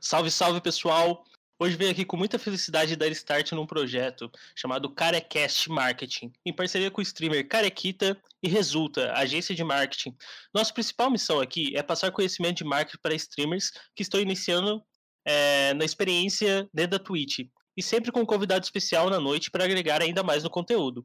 [0.00, 1.24] Salve, salve pessoal!
[1.58, 6.88] Hoje venho aqui com muita felicidade dar start num projeto chamado Carecast Marketing, em parceria
[6.88, 10.16] com o streamer Carequita e Resulta, agência de marketing.
[10.54, 14.80] Nossa principal missão aqui é passar conhecimento de marketing para streamers que estão iniciando
[15.26, 17.40] é, na experiência dentro da Twitch,
[17.76, 21.04] e sempre com um convidado especial na noite para agregar ainda mais no conteúdo.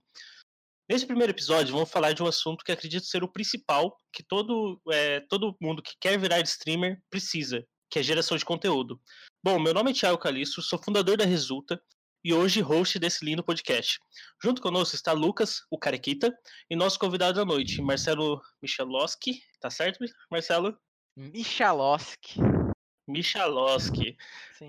[0.88, 4.80] Nesse primeiro episódio, vamos falar de um assunto que acredito ser o principal que todo,
[4.92, 9.00] é, todo mundo que quer virar streamer precisa, que é geração de conteúdo.
[9.44, 11.80] Bom, meu nome é Thiago Caliço, sou fundador da Resulta
[12.26, 14.00] e hoje host desse lindo podcast.
[14.44, 16.36] Junto conosco está Lucas, o Carequita,
[16.72, 19.44] e nosso convidado da noite, Marcelo Michalowski.
[19.62, 20.76] Tá certo, Marcelo?
[21.16, 22.40] Michalowski.
[23.08, 24.18] Michalowski.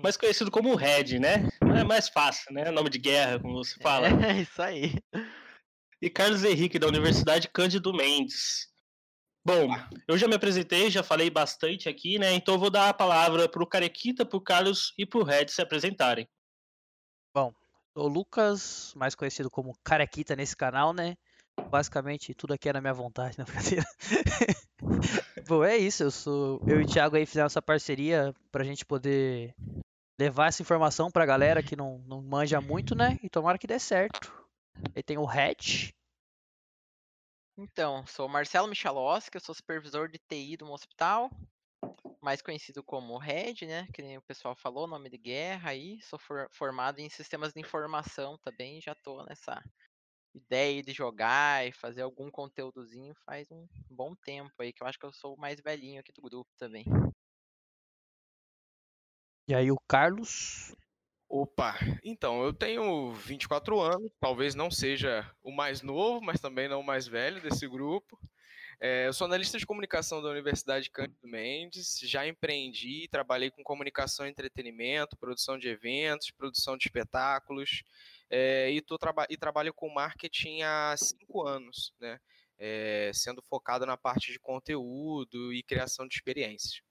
[0.03, 1.49] Mais conhecido como Red, né?
[1.75, 2.69] É mais fácil, né?
[2.69, 4.07] Nome de guerra, como você fala.
[4.07, 4.93] É, isso aí.
[5.99, 8.67] E Carlos Henrique, da Universidade Cândido Mendes.
[9.45, 9.69] Bom,
[10.07, 12.33] eu já me apresentei, já falei bastante aqui, né?
[12.33, 15.23] Então eu vou dar a palavra para o Carequita, para o Carlos e para o
[15.23, 16.27] Red se apresentarem.
[17.31, 17.53] Bom,
[17.93, 21.15] o Lucas, mais conhecido como Carequita nesse canal, né?
[21.69, 23.85] Basicamente, tudo aqui é na minha vontade, na brincadeira.
[25.47, 26.01] Bom, é isso.
[26.01, 26.59] Eu sou.
[26.67, 29.53] Eu e o Thiago aí fizemos essa parceria pra gente poder
[30.19, 33.19] levar essa informação pra galera que não, não manja muito, né?
[33.21, 34.33] E tomara que dê certo.
[34.95, 35.93] Aí tem o Red,
[37.57, 41.29] então, sou Marcelo Michalowski, eu sou supervisor de TI do hospital,
[42.21, 43.87] mais conhecido como Red, né?
[43.93, 46.01] Que nem o pessoal falou, nome de guerra aí.
[46.01, 49.61] Sou for formado em sistemas de informação também, já tô nessa
[50.35, 54.99] ideia de jogar e fazer algum conteúdozinho faz um bom tempo aí, que eu acho
[54.99, 56.85] que eu sou o mais velhinho aqui do grupo também.
[59.49, 60.75] E aí o Carlos?
[61.37, 66.79] Opa, então, eu tenho 24 anos, talvez não seja o mais novo, mas também não
[66.79, 68.17] o mais velho desse grupo.
[68.79, 74.25] É, eu sou analista de comunicação da Universidade Cândido Mendes, já empreendi, trabalhei com comunicação
[74.25, 77.83] e entretenimento, produção de eventos, produção de espetáculos,
[78.29, 82.17] é, e, tô, traba e trabalho com marketing há cinco anos, né?
[82.57, 86.81] É, sendo focado na parte de conteúdo e criação de experiências.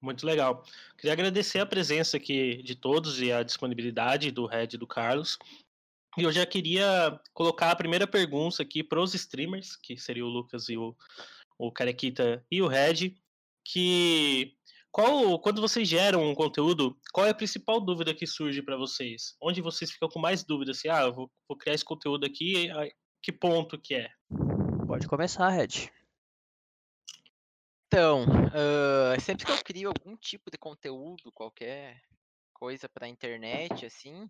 [0.00, 0.64] Muito legal.
[0.96, 5.38] Queria agradecer a presença aqui de todos e a disponibilidade do Red e do Carlos.
[6.16, 10.28] E eu já queria colocar a primeira pergunta aqui para os streamers, que seria o
[10.28, 10.96] Lucas e o,
[11.58, 13.14] o Carequita e o Red,
[13.64, 14.54] que
[14.96, 19.36] qual, quando vocês geram um conteúdo, qual é a principal dúvida que surge para vocês?
[19.42, 20.70] Onde vocês ficam com mais dúvida?
[20.70, 22.70] Assim, ah, vou, vou criar esse conteúdo aqui,
[23.22, 24.08] que ponto que é?
[24.86, 25.90] Pode começar, Red.
[27.86, 28.26] Então,
[29.20, 32.00] sempre que eu crio algum tipo de conteúdo, qualquer
[32.52, 34.28] coisa para a internet, assim,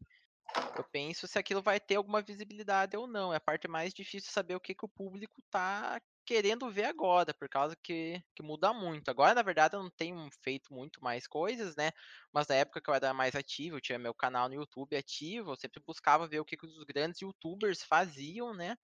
[0.76, 3.32] eu penso se aquilo vai ter alguma visibilidade ou não.
[3.32, 7.32] É a parte mais difícil saber o que, que o público tá querendo ver agora,
[7.32, 9.08] por causa que, que muda muito.
[9.08, 11.92] Agora, na verdade, eu não tenho feito muito mais coisas, né?
[12.32, 15.52] Mas na época que eu era mais ativo, eu tinha meu canal no YouTube ativo,
[15.52, 18.76] eu sempre buscava ver o que, que os grandes youtubers faziam, né?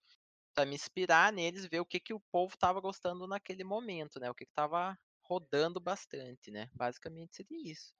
[0.55, 4.31] Para me inspirar neles, ver o que, que o povo tava gostando naquele momento, né?
[4.31, 6.69] O que, que tava rodando bastante, né?
[6.75, 7.95] Basicamente seria isso.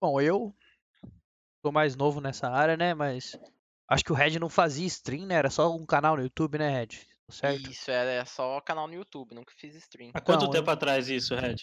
[0.00, 0.54] Bom, eu
[1.64, 2.92] sou mais novo nessa área, né?
[2.94, 3.38] Mas
[3.88, 5.36] acho que o Red não fazia stream, né?
[5.36, 7.06] Era só um canal no YouTube, né, Red?
[7.30, 7.70] Certo?
[7.70, 10.10] Isso, era só canal no YouTube, nunca fiz stream.
[10.12, 10.74] Há quanto não, tempo eu...
[10.74, 11.56] atrás isso, Red?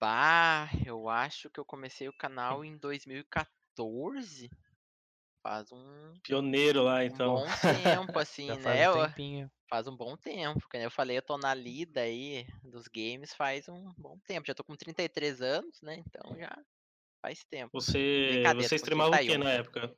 [0.00, 4.48] Bah, eu acho que eu comecei o canal em 2014
[5.42, 6.14] faz um.
[6.22, 7.36] Pioneiro lá, então.
[7.98, 8.58] Um bom tempo, assim, né?
[8.58, 10.66] Faz um, faz um bom tempo.
[10.70, 14.46] Como eu falei, eu tô na lida aí dos games faz um bom tempo.
[14.46, 16.02] Já tô com 33 anos, né?
[16.06, 16.56] Então já
[17.22, 17.70] faz tempo.
[17.72, 19.94] Você, você streamava o que na época?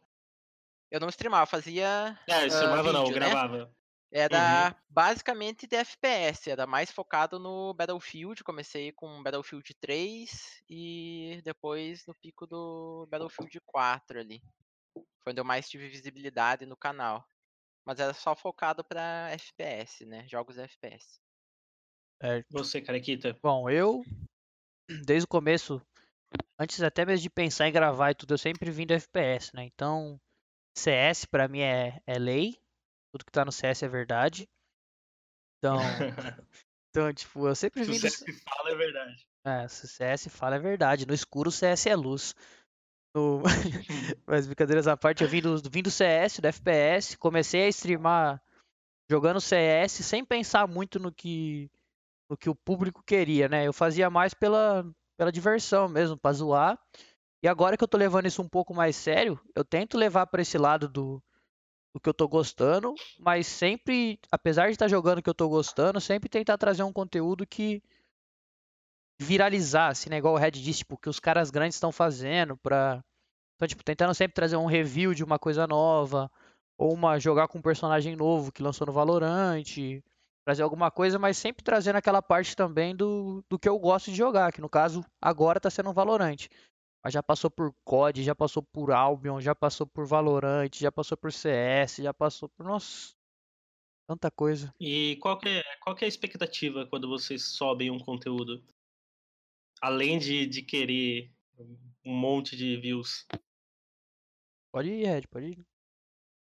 [0.91, 2.19] Eu não streamava, fazia.
[2.27, 3.13] É, streamava uh, vídeo, não, né?
[3.13, 3.75] gravava.
[4.13, 4.83] Era uhum.
[4.89, 8.43] basicamente de FPS, era mais focado no Battlefield.
[8.43, 14.43] Comecei com Battlefield 3 e depois no pico do Battlefield 4 ali.
[15.23, 17.27] Foi onde eu mais tive visibilidade no canal.
[17.85, 20.27] Mas era só focado para FPS, né?
[20.29, 21.21] Jogos FPS.
[22.23, 23.37] É, você, Carequita?
[23.43, 24.03] Bom, eu,
[25.07, 25.81] desde o começo,
[26.59, 29.65] antes até mesmo de pensar em gravar e tudo, eu sempre vim do FPS, né?
[29.65, 30.21] Então,
[30.77, 32.59] CS para mim é, é lei.
[33.13, 34.49] Tudo que tá no CS é verdade.
[35.59, 35.79] Então,
[36.91, 37.99] então tipo, eu sempre vim.
[37.99, 38.33] Se o CS do...
[38.45, 39.27] fala é verdade.
[39.45, 41.07] É, se o CS fala é verdade.
[41.07, 42.35] No escuro o CS é luz.
[43.15, 43.43] No...
[44.27, 48.41] Mas brincadeiras à parte, eu vim do, vim do CS, do FPS, comecei a streamar
[49.11, 51.69] jogando CS sem pensar muito no que,
[52.29, 53.67] no que o público queria, né?
[53.67, 54.85] Eu fazia mais pela,
[55.17, 56.79] pela diversão mesmo, pra zoar.
[57.43, 60.43] E agora que eu tô levando isso um pouco mais sério, eu tento levar para
[60.43, 61.23] esse lado do,
[61.93, 65.35] do que eu tô gostando, mas sempre, apesar de estar tá jogando o que eu
[65.35, 67.83] tô gostando, sempre tentar trazer um conteúdo que
[69.21, 70.17] viralizar, assim, né?
[70.17, 73.05] Igual o Red disse, tipo, que os caras grandes estão fazendo pra.
[73.57, 76.31] Então, tipo, tentando sempre trazer um review de uma coisa nova,
[76.79, 79.63] ou uma jogar com um personagem novo que lançou no Valorant,
[80.47, 84.17] trazer alguma coisa, mas sempre trazendo aquela parte também do, do que eu gosto de
[84.17, 86.49] jogar, que no caso agora tá sendo um Valorant.
[87.05, 91.17] Mas já passou por COD, já passou por Albion, já passou por Valorant, já passou
[91.17, 92.65] por CS, já passou por.
[92.65, 93.15] Nossa,
[94.07, 94.75] tanta coisa.
[94.81, 98.63] E qual que é, qual que é a expectativa quando vocês sobem um conteúdo?
[99.81, 101.33] Além de, de querer
[102.05, 103.27] um monte de views.
[104.73, 105.67] Pode ir, Red, pode ir.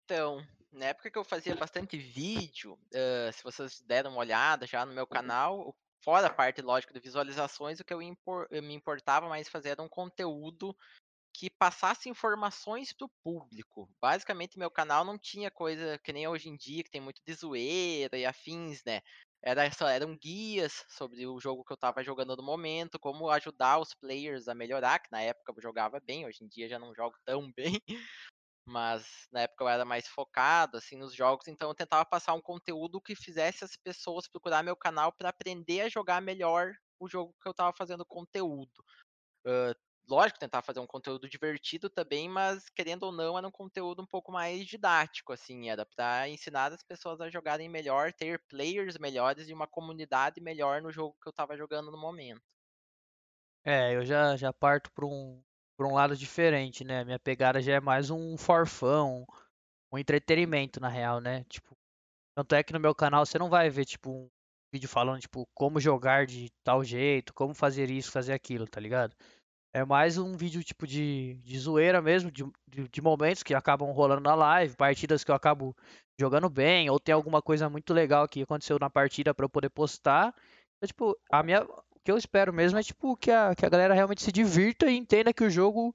[0.04, 4.84] Então, na época que eu fazia bastante vídeo, uh, se vocês deram uma olhada já
[4.84, 8.74] no meu canal, fora a parte, lógico, de visualizações, o que eu, impor, eu me
[8.74, 10.76] importava mais fazer era um conteúdo
[11.34, 13.88] que passasse informações para o público.
[14.00, 17.32] Basicamente, meu canal não tinha coisa que nem hoje em dia, que tem muito de
[17.32, 19.00] zoeira e afins, né?
[19.42, 23.92] Era eram guias sobre o jogo que eu estava jogando no momento, como ajudar os
[23.92, 27.16] players a melhorar, que na época eu jogava bem, hoje em dia já não jogo
[27.26, 27.80] tão bem,
[28.66, 32.40] mas na época eu era mais focado assim nos jogos, então eu tentava passar um
[32.40, 37.34] conteúdo que fizesse as pessoas procurar meu canal para aprender a jogar melhor o jogo
[37.42, 38.72] que eu estava fazendo conteúdo.
[39.44, 39.74] Uh,
[40.08, 44.06] lógico, tentar fazer um conteúdo divertido também, mas querendo ou não, era um conteúdo um
[44.06, 49.54] pouco mais didático, assim, para ensinar as pessoas a jogarem melhor, ter players melhores e
[49.54, 52.42] uma comunidade melhor no jogo que eu estava jogando no momento.
[53.64, 55.40] É, eu já, já parto para um,
[55.80, 57.04] um lado diferente, né?
[57.04, 59.24] Minha pegada já é mais um forfão,
[59.92, 61.44] um entretenimento, na real, né?
[61.44, 61.76] Tipo,
[62.34, 64.30] tanto é que no meu canal você não vai ver, tipo, um
[64.72, 69.14] vídeo falando, tipo, como jogar de tal jeito, como fazer isso, fazer aquilo, tá ligado?
[69.74, 73.90] É mais um vídeo tipo de, de zoeira mesmo, de, de, de, momentos que acabam
[73.90, 75.74] rolando na live, partidas que eu acabo
[76.20, 79.70] jogando bem, ou tem alguma coisa muito legal que aconteceu na partida para eu poder
[79.70, 80.34] postar.
[80.76, 83.68] Então, tipo, a minha, o que eu espero mesmo é tipo que a, que a
[83.70, 85.94] galera realmente se divirta e entenda que o jogo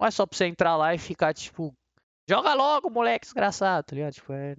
[0.00, 1.72] não é só pra você entrar lá e ficar tipo,
[2.28, 4.14] joga logo, moleque desgraçado, tá ligado?
[4.14, 4.56] Tipo, é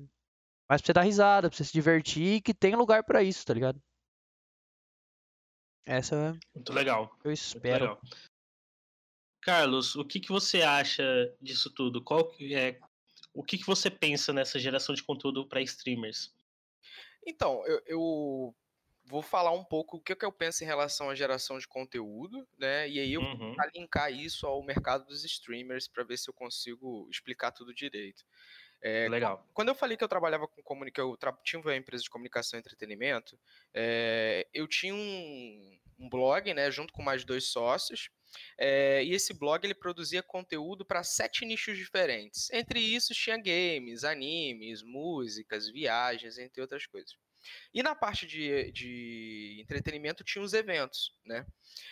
[0.69, 3.45] mais pra você dar risada, pra você se divertir e que tem lugar para isso,
[3.45, 3.77] tá ligado?
[5.85, 6.31] Essa é.
[6.55, 7.13] Muito legal.
[7.25, 7.99] Eu espero.
[9.43, 11.03] Carlos, o que, que você acha
[11.41, 12.01] disso tudo?
[12.01, 12.79] Qual é,
[13.33, 16.33] o que, que você pensa nessa geração de conteúdo para streamers?
[17.25, 18.55] Então, eu, eu,
[19.05, 22.47] vou falar um pouco o que, que eu penso em relação à geração de conteúdo,
[22.57, 22.87] né?
[22.89, 23.55] E aí eu uhum.
[23.55, 28.23] vou linkar isso ao mercado dos streamers para ver se eu consigo explicar tudo direito.
[28.81, 29.47] É, Legal.
[29.53, 32.57] Quando eu falei que eu trabalhava com comunicação, eu tra tinha uma empresa de comunicação
[32.57, 33.39] e entretenimento,
[33.73, 38.09] é, eu tinha um, um blog, né, junto com mais dois sócios,
[38.57, 42.49] é, e esse blog ele produzia conteúdo para sete nichos diferentes.
[42.51, 47.15] Entre isso tinha games, animes, músicas, viagens, entre outras coisas.
[47.73, 51.45] E na parte de, de entretenimento tinha os eventos, né?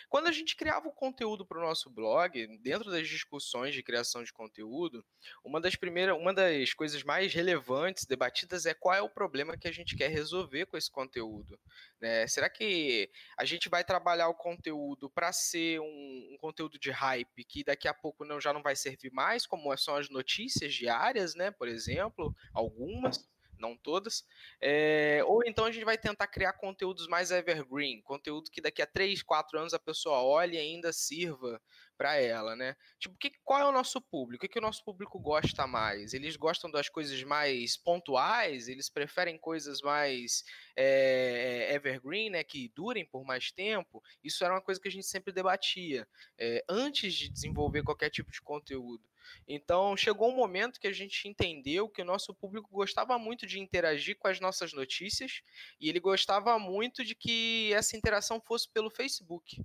[0.08, 4.22] Quando a gente criava o conteúdo para o nosso blog, dentro das discussões de criação
[4.22, 5.04] de conteúdo,
[5.44, 9.66] uma das primeiras, uma das coisas mais relevantes debatidas é qual é o problema que
[9.66, 11.58] a gente quer resolver com esse conteúdo.
[12.00, 12.26] Né?
[12.26, 15.84] Será que a gente vai trabalhar o conteúdo para ser um,
[16.32, 19.74] um, conteúdo de hype que daqui a pouco não, já não vai servir mais, como
[19.76, 21.50] são as notícias diárias, né?
[21.50, 23.28] Por exemplo, algumas
[23.62, 24.26] não todas.
[24.60, 28.86] É, ou então a gente vai tentar criar conteúdos mais evergreen, conteúdo que daqui a
[28.86, 31.62] 3, 4 anos a pessoa olhe e ainda sirva
[31.96, 32.74] para ela, né?
[32.98, 34.44] Tipo, que, qual é o nosso público?
[34.44, 36.12] O que, que o nosso público gosta mais?
[36.12, 38.66] Eles gostam das coisas mais pontuais?
[38.66, 40.42] Eles preferem coisas mais
[40.76, 42.42] é, evergreen, né?
[42.42, 44.02] Que durem por mais tempo?
[44.24, 48.32] Isso era uma coisa que a gente sempre debatia é, antes de desenvolver qualquer tipo
[48.32, 49.11] de conteúdo.
[49.46, 53.60] Então, chegou um momento que a gente entendeu que o nosso público gostava muito de
[53.60, 55.42] interagir com as nossas notícias
[55.80, 59.62] e ele gostava muito de que essa interação fosse pelo Facebook.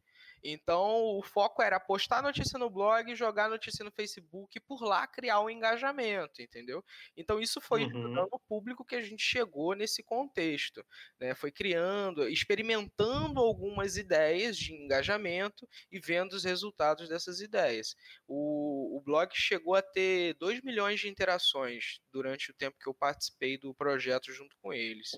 [0.50, 5.06] Então, o foco era postar notícia no blog, jogar notícia no Facebook e por lá
[5.06, 6.82] criar um engajamento, entendeu?
[7.18, 8.26] Então, isso foi uhum.
[8.32, 10.86] o público que a gente chegou nesse contexto,
[11.20, 11.36] né?
[11.36, 17.94] Foi criando, experimentando algumas ideias de engajamento e vendo os resultados dessas ideias.
[18.26, 22.94] O, o blog chegou a ter 2 milhões de interações durante o tempo que eu
[22.94, 25.12] participei do projeto junto com eles.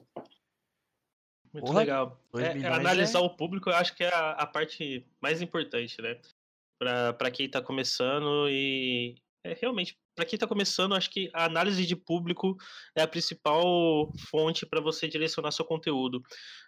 [1.54, 2.20] Muito Porra, legal.
[2.36, 3.22] É, analisar é...
[3.22, 6.20] o público eu acho que é a, a parte mais importante, né?
[6.78, 11.86] Para quem está começando e é, realmente para quem está começando, acho que a análise
[11.86, 12.58] de público
[12.94, 16.22] é a principal fonte para você direcionar seu conteúdo.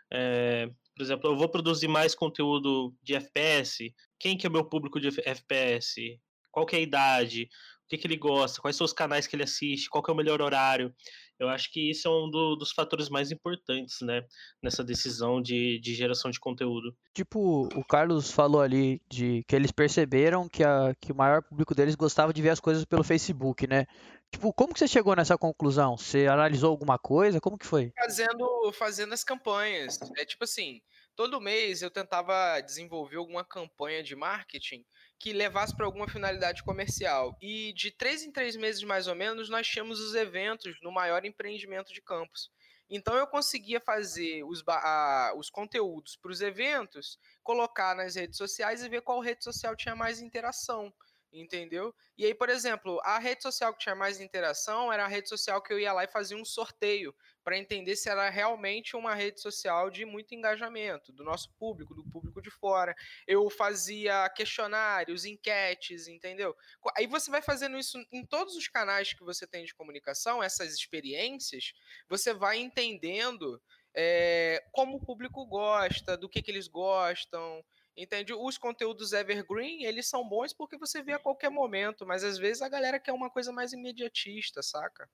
[0.10, 3.94] É, por exemplo, eu vou produzir mais conteúdo de FPS.
[4.18, 6.18] Quem que é o meu público de FPS?
[6.50, 7.50] Qual que é a idade?
[7.84, 8.62] O que, que ele gosta?
[8.62, 9.90] Quais são os canais que ele assiste?
[9.90, 10.96] Qual que é o melhor horário?
[11.42, 14.24] Eu acho que isso é um do, dos fatores mais importantes, né?
[14.62, 16.96] Nessa decisão de, de geração de conteúdo.
[17.16, 21.74] Tipo, o Carlos falou ali de que eles perceberam que, a, que o maior público
[21.74, 23.88] deles gostava de ver as coisas pelo Facebook, né?
[24.32, 25.98] Tipo, como que você chegou nessa conclusão?
[25.98, 27.42] Você analisou alguma coisa?
[27.42, 27.92] Como que foi?
[27.98, 29.98] Fazendo, fazendo as campanhas.
[30.18, 30.80] É tipo assim,
[31.16, 34.86] todo mês eu tentava desenvolver alguma campanha de marketing
[35.22, 37.38] que levasse para alguma finalidade comercial.
[37.40, 41.24] E de três em três meses, mais ou menos, nós tínhamos os eventos no maior
[41.24, 42.50] empreendimento de campus.
[42.90, 48.84] Então eu conseguia fazer os, a, os conteúdos para os eventos, colocar nas redes sociais
[48.84, 50.92] e ver qual rede social tinha mais interação
[51.34, 51.96] entendeu?
[52.18, 55.62] E aí, por exemplo, a rede social que tinha mais interação era a rede social
[55.62, 59.42] que eu ia lá e fazia um sorteio para entender se era realmente uma rede
[59.42, 62.96] social de muito engajamento do nosso público, do público de fora.
[63.28, 66.56] Eu fazia questionários, enquetes, entendeu?
[66.98, 70.74] Aí você vai fazendo isso em todos os canais que você tem de comunicação, essas
[70.74, 71.74] experiências,
[72.08, 73.62] você vai entendendo
[73.94, 77.64] é, como o público gosta, do que, que eles gostam,
[77.96, 78.34] Entende?
[78.34, 82.62] Os conteúdos evergreen, eles são bons porque você vê a qualquer momento, mas às vezes
[82.62, 85.10] a galera quer uma coisa mais imediatista, saca?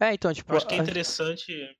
[0.00, 0.52] É, então, tipo.
[0.52, 1.76] Eu acho que é interessante.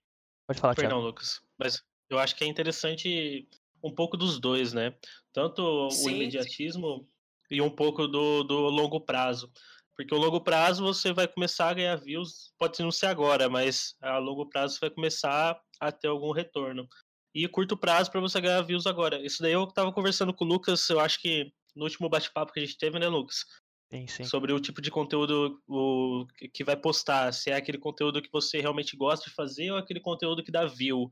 [0.46, 1.06] Pode falar, Perdão, Thiago.
[1.06, 1.40] Lucas.
[1.58, 3.49] Mas eu acho que é interessante
[3.82, 4.94] um pouco dos dois, né?
[5.32, 7.08] Tanto sim, o imediatismo
[7.49, 7.56] sim.
[7.56, 9.50] e um pouco do, do longo prazo.
[9.96, 13.96] Porque o longo prazo você vai começar a ganhar views, pode não ser agora, mas
[14.00, 16.87] a longo prazo você vai começar a ter algum retorno
[17.35, 19.25] e curto prazo para você ganhar views agora.
[19.25, 22.61] Isso daí eu estava conversando com o Lucas, eu acho que no último bate-papo que
[22.61, 23.44] a gente teve, né, Lucas?
[23.90, 24.25] Sim, sim.
[24.25, 28.61] Sobre o tipo de conteúdo o, que vai postar, se é aquele conteúdo que você
[28.61, 31.09] realmente gosta de fazer ou aquele conteúdo que dá view.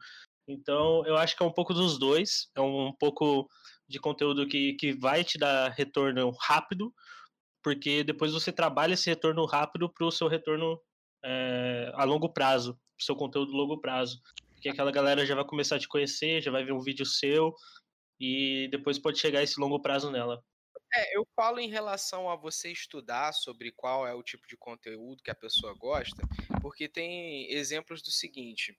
[0.49, 2.51] Então, eu acho que é um pouco dos dois.
[2.55, 3.49] É um, pouco
[3.89, 6.93] de conteúdo que, que vai te dar retorno rápido,
[7.63, 10.81] porque depois você trabalha esse retorno rápido para o seu retorno
[11.25, 14.21] é, a longo prazo, pro seu conteúdo longo prazo
[14.65, 17.55] porque aquela galera já vai começar a te conhecer, já vai ver um vídeo seu
[18.19, 20.43] e depois pode chegar esse longo prazo nela.
[20.97, 25.23] É, eu falo em relação a você estudar sobre qual é o tipo de conteúdo
[25.23, 26.23] que a pessoa gosta,
[26.63, 28.79] porque tem exemplos do seguinte: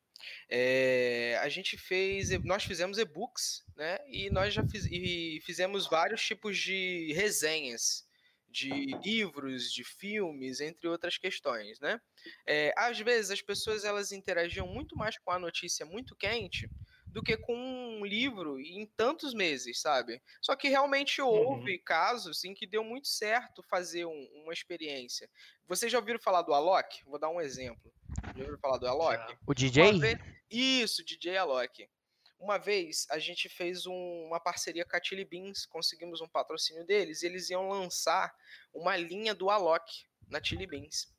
[0.50, 4.00] é, a gente fez, nós fizemos e-books, né?
[4.08, 8.06] E nós já fiz, e fizemos vários tipos de resenhas
[8.48, 8.70] de
[9.04, 12.00] livros, de filmes, entre outras questões, né?
[12.48, 16.70] É, às vezes as pessoas elas interagiam muito mais com a notícia muito quente
[17.16, 20.22] do que com um livro em tantos meses, sabe?
[20.42, 21.82] Só que realmente houve uhum.
[21.86, 25.30] casos em que deu muito certo fazer um, uma experiência.
[25.66, 27.06] Vocês já ouviram falar do Alok?
[27.06, 27.90] Vou dar um exemplo.
[28.22, 29.38] Já ouviram falar do Alok?
[29.48, 29.98] O DJ?
[29.98, 30.20] Vez...
[30.52, 31.90] Isso, DJ Alok.
[32.38, 36.86] Uma vez a gente fez um, uma parceria com a Chili Beans, conseguimos um patrocínio
[36.86, 38.36] deles, e eles iam lançar
[38.74, 41.15] uma linha do Alok na Chili Beans.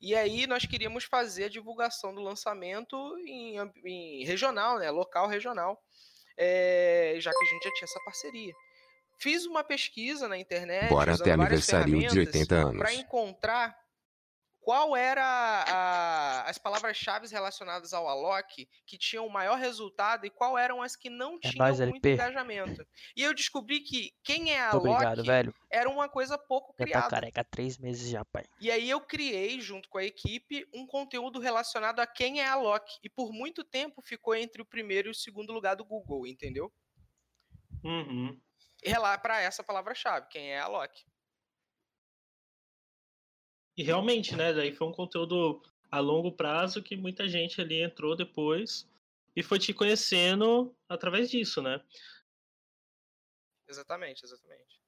[0.00, 2.96] E aí nós queríamos fazer a divulgação do lançamento
[3.26, 5.80] em, em regional, né, local regional,
[6.36, 8.54] é, já que a gente já tinha essa parceria.
[9.18, 13.85] Fiz uma pesquisa na internet, Bora até aniversário de 80 anos, para encontrar
[14.66, 20.58] qual era a, as palavras-chave relacionadas ao Alok que tinham o maior resultado e qual
[20.58, 22.14] eram as que não é tinham muito LP.
[22.14, 22.84] engajamento.
[23.16, 25.54] E eu descobri que quem é Alok Obrigado, velho.
[25.70, 27.04] era uma coisa pouco já criada.
[27.04, 28.44] Tá careca há três meses já, pai.
[28.60, 32.98] E aí eu criei, junto com a equipe, um conteúdo relacionado a quem é Alok.
[33.04, 36.72] E por muito tempo ficou entre o primeiro e o segundo lugar do Google, entendeu?
[37.84, 38.36] Uhum.
[38.82, 41.06] E lá para essa palavra-chave, quem é Alok.
[43.76, 44.52] E realmente, né?
[44.52, 48.88] Daí foi um conteúdo a longo prazo que muita gente ali entrou depois
[49.34, 51.80] e foi te conhecendo através disso, né?
[53.68, 54.80] Exatamente, exatamente.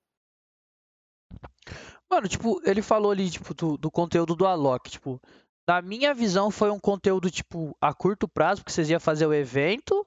[2.10, 5.20] Mano, tipo, ele falou ali, tipo, do, do conteúdo do Alok, tipo,
[5.68, 9.34] na minha visão foi um conteúdo, tipo, a curto prazo, porque vocês iam fazer o
[9.34, 10.06] evento,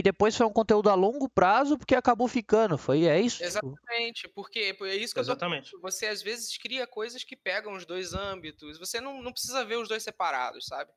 [0.00, 2.78] e depois foi um conteúdo a longo prazo porque acabou ficando.
[2.78, 3.44] Foi é isso?
[3.44, 5.72] Exatamente, porque é isso que Exatamente.
[5.72, 5.78] Tô...
[5.78, 8.78] você às vezes cria coisas que pegam os dois âmbitos.
[8.78, 10.90] Você não, não precisa ver os dois separados, sabe?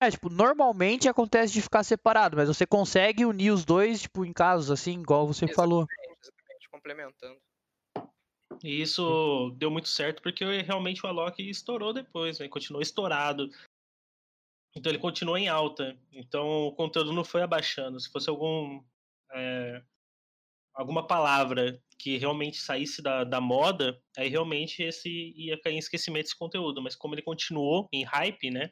[0.00, 4.32] É, tipo, normalmente acontece de ficar separado, mas você consegue unir os dois, tipo, em
[4.32, 5.86] casos assim, igual você exatamente, falou.
[6.22, 7.40] Exatamente, complementando.
[8.62, 12.46] E isso deu muito certo porque realmente o Alok estourou depois, né?
[12.46, 13.50] Continuou estourado.
[14.76, 15.96] Então ele continua em alta.
[16.12, 17.98] Então o conteúdo não foi abaixando.
[18.00, 18.82] Se fosse algum
[19.32, 19.82] é,
[20.74, 26.26] alguma palavra que realmente saísse da, da moda, aí realmente esse ia cair em esquecimento
[26.26, 26.82] esse conteúdo.
[26.82, 28.70] Mas como ele continuou em hype, né?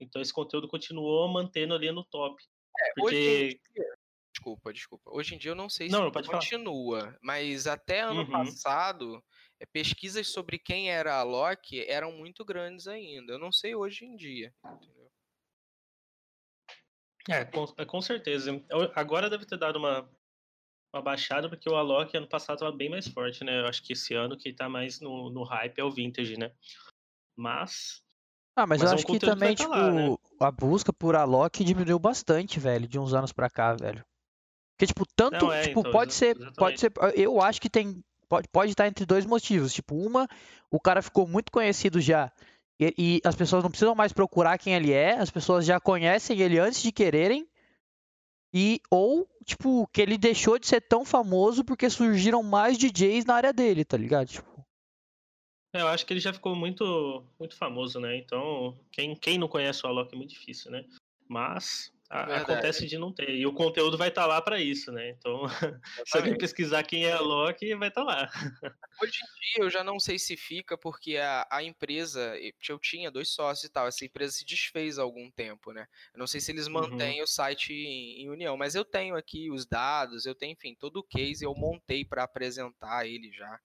[0.00, 2.42] Então esse conteúdo continuou mantendo ali no top.
[2.78, 3.60] É, porque...
[4.32, 5.10] Desculpa, desculpa.
[5.12, 6.38] Hoje em dia eu não sei se Não, pode falar.
[6.38, 8.30] continua, mas até ano Uhum.
[8.30, 9.22] passado,
[9.58, 13.32] eh, pesquisas sobre quem era a Loki eram muito grandes ainda.
[13.34, 14.99] Eu não sei hoje em dia, entendeu?
[17.28, 18.62] É, com, é, com certeza.
[18.94, 20.08] Agora deve ter dado uma,
[20.92, 23.60] uma baixada, porque o Alok ano passado estava bem mais forte, né?
[23.60, 26.52] Eu acho que esse ano quem tá mais no, no hype é o Vintage, né?
[27.36, 28.02] Mas.
[28.56, 30.16] Ah, mas, Mas eu é acho que que também, vai tipo, tá lá, né?
[30.40, 34.04] a busca por Alok diminuiu bastante, velho, de uns anos pra cá, velho.
[34.76, 36.80] Porque, tipo, tanto, Não, é, tipo, então, pode exa- ser, pode exatamente.
[36.80, 39.72] ser, eu acho que tem, pode, pode estar entre dois motivos.
[39.72, 40.26] Tipo, uma,
[40.70, 42.32] o cara ficou muito conhecido já
[42.80, 46.40] e, e as pessoas não precisam mais procurar quem ele é, as pessoas já conhecem
[46.40, 47.46] ele antes de quererem.
[48.52, 53.34] E, ou, tipo, que ele deixou de ser tão famoso porque surgiram mais DJs na
[53.34, 54.26] área dele, tá ligado?
[54.28, 54.64] Tipo,
[55.72, 58.16] É, eu acho que ele já ficou muito, muito famoso, né?
[58.16, 60.84] Então, quem, quem não conhece o Alok é muito difícil, né?
[61.30, 62.38] Mas a- Verdade.
[62.38, 63.30] acontece de não ter.
[63.30, 65.10] E o conteúdo vai estar lá para isso, né?
[65.10, 65.44] Então,
[66.04, 68.28] se alguém pesquisar quem é Alok, vai estar lá.
[69.02, 72.36] Hoje em dia eu já não sei se fica, porque a, a empresa,
[72.68, 75.86] eu tinha dois sócios e tal, essa empresa se desfez há algum tempo, né?
[76.12, 77.16] Eu não sei se eles Uhum.
[77.16, 80.74] mantêm o site em, em união, mas eu tenho aqui os dados, eu tenho, enfim,
[80.78, 83.58] todo o case eu montei para apresentar ele já.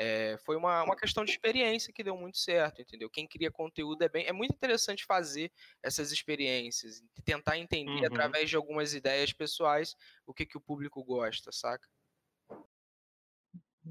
[0.00, 3.10] É, foi uma, uma questão de experiência que deu muito certo, entendeu?
[3.10, 4.24] Quem cria conteúdo é bem.
[4.26, 5.50] É muito interessante fazer
[5.82, 8.06] essas experiências, e tentar entender Uhum.
[8.06, 11.88] através de algumas ideias pessoais o que, que o público gosta, saca?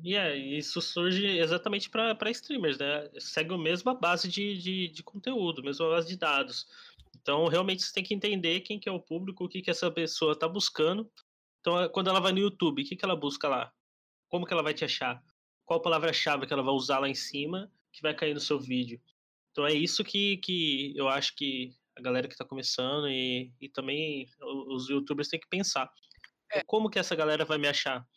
[0.02, 3.10] E é, isso surge exatamente para streamers, né?
[3.20, 6.68] Segue a mesma base de, de, de conteúdo, mesma base de dados.
[7.20, 9.92] Então, realmente, você tem que entender quem que é o público, o que, que essa
[9.92, 11.12] pessoa está buscando.
[11.60, 13.74] Então, quando ela vai no YouTube, o que, que ela busca lá?
[14.30, 15.22] Como que ela vai te achar?
[15.68, 19.02] Qual palavra-chave que ela vai usar lá em cima que vai cair no seu vídeo?
[19.52, 23.68] Então, é isso que, que eu acho que a galera que está começando e, e
[23.68, 25.92] também os youtubers têm que pensar.
[26.46, 28.08] Então, como que essa galera vai me achar?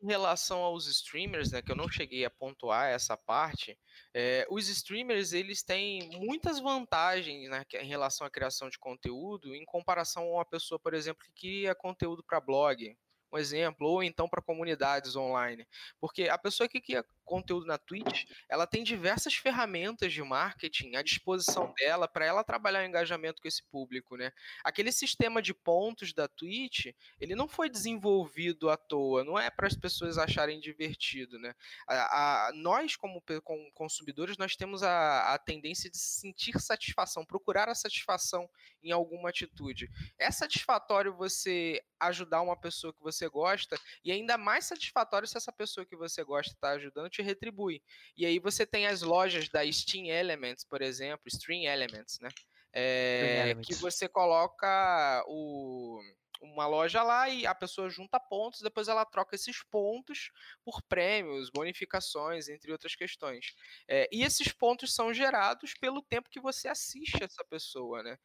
[0.00, 3.76] em relação aos streamers, né, que eu não cheguei a pontuar essa parte,
[4.14, 9.64] é, os streamers eles têm muitas vantagens né, em relação à criação de conteúdo em
[9.64, 12.96] comparação a uma pessoa, por exemplo, que cria conteúdo para blog,
[13.32, 15.66] um exemplo, ou então para comunidades online.
[16.00, 21.02] Porque a pessoa que cria conteúdo na Twitch, ela tem diversas ferramentas de marketing à
[21.02, 24.32] disposição dela para ela trabalhar o engajamento com esse público, né?
[24.64, 26.86] Aquele sistema de pontos da Twitch,
[27.20, 31.54] ele não foi desenvolvido à toa, não é para as pessoas acharem divertido, né?
[31.86, 37.68] A, a, nós, como, como, consumidores, nós temos a, a tendência de sentir satisfação, procurar
[37.68, 38.48] a satisfação
[38.82, 39.90] em alguma atitude.
[40.18, 45.52] É satisfatório você ajudar uma pessoa que você gosta e ainda mais satisfatório se essa
[45.52, 47.82] pessoa que você gosta está ajudando te retribui.
[48.16, 52.28] E aí você tem as lojas da Steam Elements, por exemplo, Stream Elements, né?
[52.72, 53.66] É, Elements.
[53.66, 56.00] Que você coloca o
[56.40, 60.30] uma loja lá e a pessoa junta pontos, depois ela troca esses pontos
[60.64, 63.56] por prêmios, bonificações, entre outras questões.
[63.88, 68.16] É, e esses pontos são gerados pelo tempo que você assiste essa pessoa, né?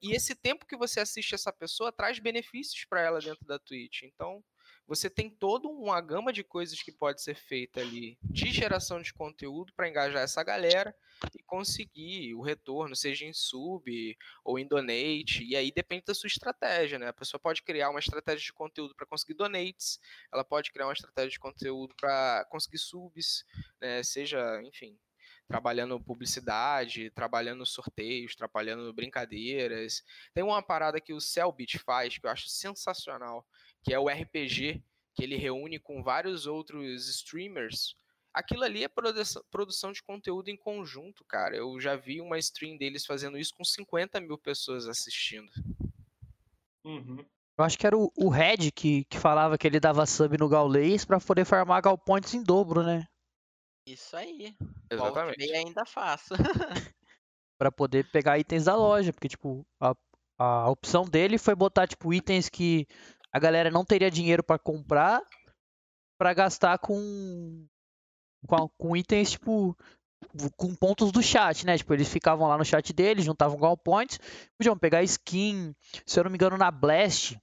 [0.00, 4.02] E esse tempo que você assiste essa pessoa traz benefícios para ela dentro da Twitch.
[4.02, 4.44] Então,
[4.86, 9.12] você tem toda uma gama de coisas que pode ser feita ali de geração de
[9.12, 10.94] conteúdo para engajar essa galera
[11.34, 16.28] e conseguir o retorno, seja em sub ou em donate, e aí depende da sua
[16.28, 17.08] estratégia, né?
[17.08, 19.98] A pessoa pode criar uma estratégia de conteúdo para conseguir donates,
[20.32, 23.44] ela pode criar uma estratégia de conteúdo para conseguir subs,
[23.80, 24.02] né?
[24.02, 24.96] seja, enfim,
[25.48, 30.02] trabalhando publicidade, trabalhando sorteios, trabalhando brincadeiras.
[30.34, 33.46] Tem uma parada que o Cellbit faz que eu acho sensacional,
[33.82, 34.82] que é o RPG,
[35.14, 37.96] que ele reúne com vários outros streamers.
[38.34, 38.88] Aquilo ali é
[39.50, 41.56] produção de conteúdo em conjunto, cara.
[41.56, 45.50] Eu já vi uma stream deles fazendo isso com 50 mil pessoas assistindo.
[46.84, 47.24] Uhum.
[47.58, 50.48] Eu acho que era o, o Red que, que falava que ele dava sub no
[50.48, 53.06] Gaules para poder farmar Gal Points em dobro, né?
[53.86, 54.54] Isso aí.
[54.90, 55.44] Exatamente.
[55.44, 56.34] E ainda faço.
[57.58, 59.94] para poder pegar itens da loja, porque tipo, a,
[60.38, 62.86] a opção dele foi botar tipo itens que
[63.32, 65.22] a galera não teria dinheiro para comprar
[66.18, 67.66] para gastar com,
[68.46, 69.76] com com itens tipo
[70.56, 71.76] com pontos do chat, né?
[71.76, 74.18] Tipo, eles ficavam lá no chat deles, juntavam Gal Points,
[74.58, 75.74] podiam pegar skin,
[76.06, 77.38] se eu não me engano, na Blast.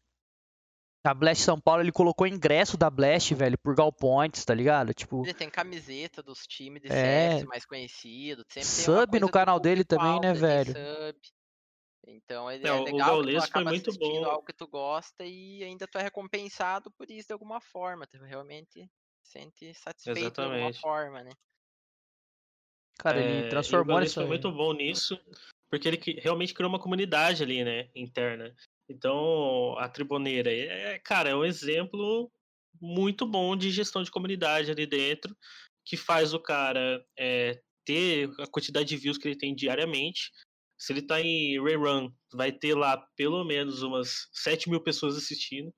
[1.06, 4.94] A Blast São Paulo, ele colocou ingresso da Blast, velho, por Gal Points, tá ligado?
[4.94, 7.30] Tipo, Ele tem camiseta dos times de É.
[7.40, 8.46] CS mais conhecidos.
[8.64, 10.72] Sub no canal dele também, né, velho?
[10.72, 11.20] sub.
[12.08, 14.30] Então ele É, é, o- o legal que tu Gaules foi acaba muito assistindo bom.
[14.30, 18.08] algo que tu gosta e ainda tu é recompensado por isso de alguma forma.
[18.08, 18.90] Tu realmente
[19.22, 20.80] se sente satisfeito de alguma Exatamente.
[20.80, 21.32] forma, né?
[22.98, 25.20] cara, É, ele o transformou isso foi muito bom nisso,
[25.70, 28.56] porque ele realmente criou uma comunidade ali, né, interna.
[28.90, 32.32] Então, a Triboneira, é, cara, é um exemplo
[32.82, 35.36] muito bom de gestão de comunidade ali dentro,
[35.86, 40.32] que faz o cara é, ter a quantidade de views que ele tem diariamente.
[40.78, 45.74] Se ele tá em rerun, vai ter lá pelo menos umas 7 mil pessoas assistindo,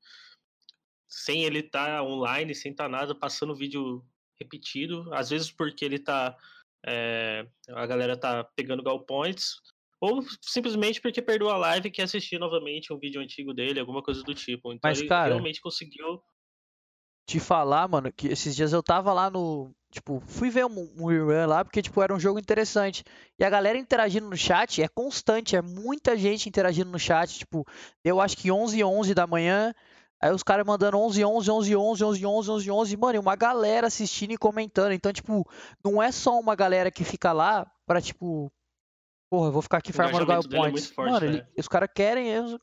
[1.07, 4.03] sem ele estar tá online, sem estar tá nada, passando vídeo
[4.39, 5.13] repetido.
[5.13, 6.35] Às vezes porque ele tá.
[6.87, 9.55] É, a galera tá pegando gal points,
[10.05, 14.03] ou simplesmente porque perdeu a live e quer assistir novamente um vídeo antigo dele, alguma
[14.03, 14.71] coisa do tipo.
[14.71, 16.21] Então Mas, ele cara, realmente conseguiu.
[17.27, 19.73] Te falar, mano, que esses dias eu tava lá no.
[19.91, 23.03] Tipo, fui ver um, um rerun lá porque, tipo, era um jogo interessante.
[23.39, 27.39] E a galera interagindo no chat é constante, é muita gente interagindo no chat.
[27.39, 27.65] Tipo,
[28.03, 29.73] eu acho que 11 h 11 da manhã,
[30.21, 33.35] aí os caras mandando 11 11 11 11 11 11 11 11 mano, e uma
[33.35, 34.91] galera assistindo e comentando.
[34.91, 35.49] Então, tipo,
[35.83, 38.51] não é só uma galera que fica lá pra, tipo,
[39.29, 40.91] Porra, eu vou ficar aqui farmando Gal é Points.
[40.91, 42.55] forte, Mano, ele- os caras querem eles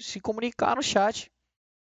[0.00, 1.30] se comunicar no chat.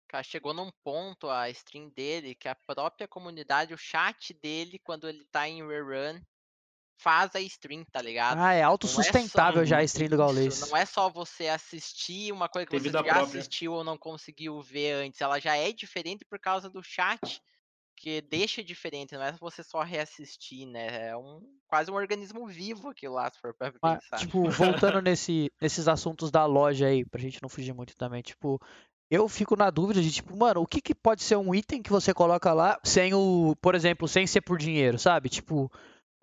[0.08, 5.08] Cara, chegou num ponto a stream dele que a própria comunidade, o chat dele, quando
[5.08, 6.19] ele tá em rerun,
[7.02, 8.38] faz a stream, tá ligado?
[8.39, 10.60] Ah, é é só- autossustentável já a stream do Gaules.
[10.69, 13.24] Não é só você assistir uma coisa que Tem você já própria.
[13.24, 15.21] assistiu ou não conseguiu ver antes.
[15.21, 17.41] Ela já é diferente por causa do chat,
[18.01, 19.13] que deixa diferente.
[19.13, 21.09] Não é você só reassistir, né?
[21.09, 24.17] É um quase um organismo vivo aquilo lá, se for pra Mas, pensar.
[24.17, 28.59] tipo, voltando nesse, nesses assuntos da loja aí, pra gente não fugir muito também, tipo,
[29.09, 31.91] eu fico na dúvida de, tipo, mano, o que, que pode ser um item que
[31.91, 35.29] você coloca lá sem o, por exemplo, sem ser por dinheiro, sabe?
[35.29, 35.71] Tipo,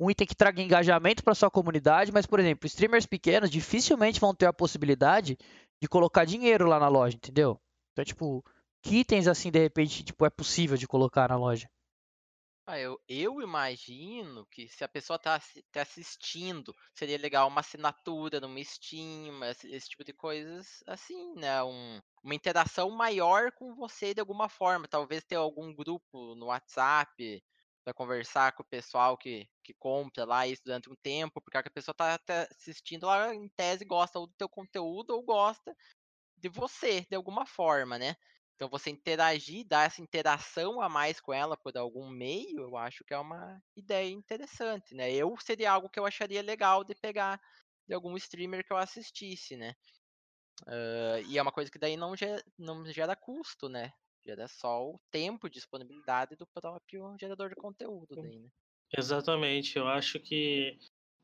[0.01, 4.35] um item que traga engajamento pra sua comunidade, mas, por exemplo, streamers pequenos dificilmente vão
[4.35, 5.39] ter a possibilidade
[5.81, 7.59] de colocar dinheiro lá na loja, entendeu?
[7.93, 8.45] Então, tipo,
[8.83, 11.69] que itens assim, de repente, tipo, é possível de colocar na loja?
[12.67, 17.61] Ah, eu, eu imagino que se a pessoa tá, assi- tá assistindo, seria legal uma
[17.61, 21.63] assinatura numa Steam, esse, esse tipo de coisas assim, né?
[21.65, 24.87] Um- uma interação maior com você de alguma forma.
[24.87, 27.43] Talvez ter algum grupo no WhatsApp
[27.83, 31.71] para conversar com o pessoal que, que compra lá isso durante um tempo, porque a
[31.71, 35.75] pessoa tá até assistindo lá, em tese, gosta ou do teu conteúdo ou gosta
[36.37, 38.15] de você, de alguma forma, né?
[38.59, 43.05] Então você interagir, dar essa interação a mais com ela por algum meio, eu acho
[43.05, 45.13] que é uma ideia interessante, né?
[45.13, 47.41] Eu seria algo que eu acharia legal de pegar
[47.87, 49.75] de algum streamer que eu assistisse, né?
[50.67, 53.93] Ah, e é uma coisa que daí não gera, não gera custo, né?
[54.27, 58.51] Gera só o tempo e disponibilidade do próprio gerador de conteúdo daí, né?
[58.97, 59.77] Exatamente.
[59.77, 60.79] Eu acho que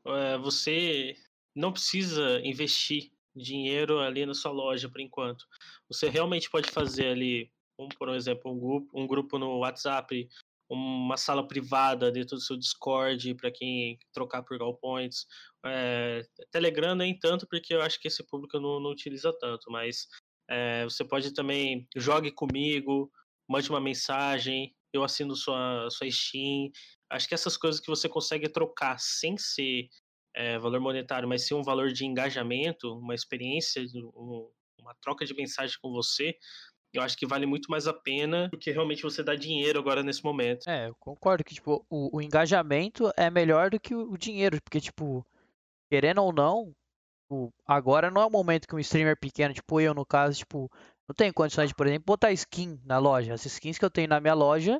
[0.05, 1.15] é, você
[1.55, 5.45] não precisa investir dinheiro ali na sua loja por enquanto.
[5.89, 10.27] Você realmente pode fazer ali, um, por exemplo, um grupo, um grupo no WhatsApp,
[10.69, 15.27] uma sala privada dentro do seu Discord para quem trocar por Gal Points.
[15.65, 20.07] É, Telegram nem tanto, porque eu acho que esse público não, não utiliza tanto, mas
[20.49, 23.11] é, você pode também jogue comigo,
[23.47, 26.71] mande uma mensagem, eu assino sua, sua Steam.
[27.11, 29.87] Acho que essas coisas que você consegue trocar sem ser
[30.35, 33.81] é, valor monetário, mas sim um valor de engajamento, uma experiência,
[34.15, 36.35] um, uma troca de mensagem com você,
[36.93, 40.03] eu acho que vale muito mais a pena do que realmente você dar dinheiro agora
[40.03, 40.67] nesse momento.
[40.69, 44.79] É, eu concordo que, tipo, o, o engajamento é melhor do que o, dinheiro, porque,
[44.79, 45.25] tipo,
[45.89, 46.73] querendo ou não,
[47.23, 50.69] tipo, agora não é o momento que um streamer pequeno, tipo eu no caso, tipo,
[51.07, 53.33] não tem condições de, por exemplo, botar skin na loja.
[53.33, 54.79] As skins que eu tenho na minha loja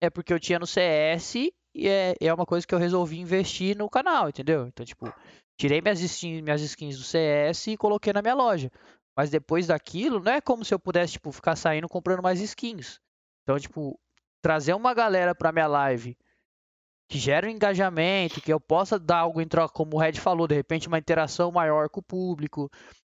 [0.00, 3.76] é porque eu tinha no CS e é, é uma coisa que eu resolvi investir
[3.76, 4.66] no canal, entendeu?
[4.66, 5.12] Então, tipo,
[5.56, 8.70] tirei minhas skins, minhas skins do CS e coloquei na minha loja.
[9.16, 13.00] Mas depois daquilo, não é como se eu pudesse, tipo, ficar saindo comprando mais skins.
[13.42, 13.98] Então, tipo,
[14.42, 16.16] trazer uma galera pra minha live
[17.08, 20.46] que gera um engajamento, que eu possa dar algo em troca, como o Red falou,
[20.46, 22.70] de repente uma interação maior com o público,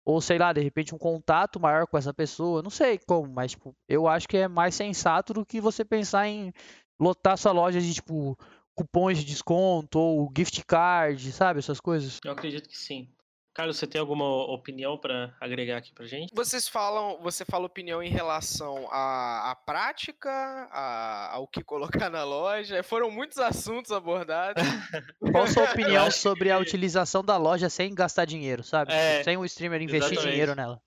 [0.05, 3.53] ou sei lá, de repente um contato maior com essa pessoa, não sei como, mas
[3.53, 6.53] tipo, eu acho que é mais sensato do que você pensar em
[7.02, 8.38] lotar sua loja de tipo
[8.74, 12.20] cupons de desconto ou gift card, sabe, essas coisas.
[12.24, 13.08] Eu acredito que sim.
[13.54, 16.34] Carlos, você tem alguma opinião para agregar aqui pra gente?
[16.34, 20.30] Vocês falam, você fala opinião em relação à, à prática,
[20.72, 22.82] à- ao que colocar na loja.
[22.82, 24.62] Foram muitos assuntos abordados.
[25.20, 28.90] Qual a sua opinião sobre a utilização da loja sem gastar dinheiro, sabe?
[28.90, 30.30] É, sem o streamer investir exatamente.
[30.32, 30.80] dinheiro nela.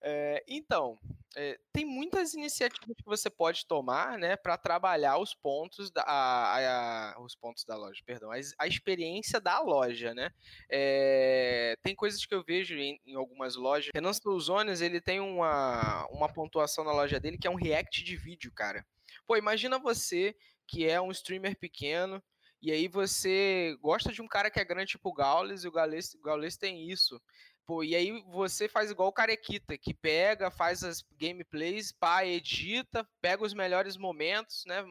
[0.00, 0.98] É, então,
[1.36, 7.14] é, tem muitas iniciativas que você pode tomar, né, para trabalhar os pontos da, a-
[7.14, 10.30] a- os pontos da loja, perdão, a, a experiência da loja, né?
[10.70, 13.90] É, tem coisas que eu vejo em, em algumas lojas.
[13.94, 18.16] Renan Souzones, ele tem uma, uma pontuação na loja dele que é um react de
[18.16, 18.84] vídeo, cara.
[19.26, 20.34] Pô, imagina você
[20.66, 22.22] que é um streamer pequeno
[22.60, 25.72] e aí você gosta de um cara que é grande tipo o Gaules e o
[25.72, 27.20] Gaules, o Gaules tem isso.
[27.64, 33.08] Pô, e aí você faz igual o Carequita, que pega, faz as gameplays, pá, edita,
[33.20, 34.84] pega os melhores momentos, né?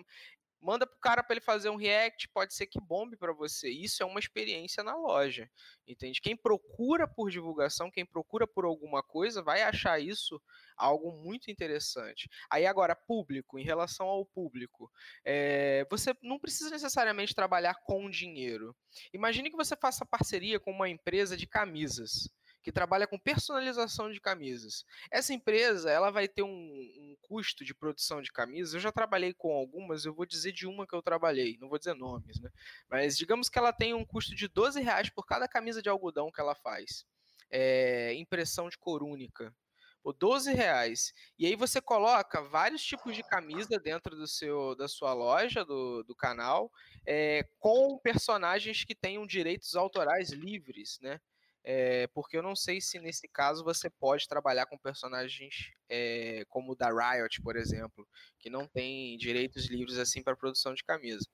[0.62, 3.70] manda pro cara para ele fazer um react, pode ser que bombe para você.
[3.70, 5.50] Isso é uma experiência na loja,
[5.88, 6.22] entende?
[6.22, 10.40] Quem procura por divulgação, quem procura por alguma coisa, vai achar isso
[10.78, 12.30] algo muito interessante.
[12.50, 14.92] Aí agora, público, em relação ao público,
[15.26, 18.76] é, você não precisa necessariamente trabalhar com dinheiro.
[19.12, 22.30] Imagine que você faça parceria com uma empresa de camisas
[22.62, 24.86] que trabalha com personalização de camisas.
[25.10, 28.74] Essa empresa ela vai ter um, um, custo de produção de camisas.
[28.74, 31.80] Eu já trabalhei com algumas, eu vou dizer de uma que eu trabalhei, não vou
[31.80, 32.50] dizer nomes, né?
[32.90, 36.32] Mas digamos que ela tem um custo de 12 reais por cada camisa de algodão
[36.32, 37.06] que ela faz.
[37.50, 39.54] É, impressão de cor única.
[40.04, 41.14] Por 12 reais.
[41.38, 46.04] E aí você coloca vários tipos de camisa dentro do seu, da sua loja, do,
[46.04, 46.72] do canal,
[47.06, 51.20] é, com personagens que tenham direitos autorais livres, né?
[51.64, 56.72] É, porque eu não sei se nesse caso você pode trabalhar com personagens é, como
[56.72, 58.08] o da Riot, por exemplo,
[58.40, 61.26] que não tem direitos livres assim para produção de camisa.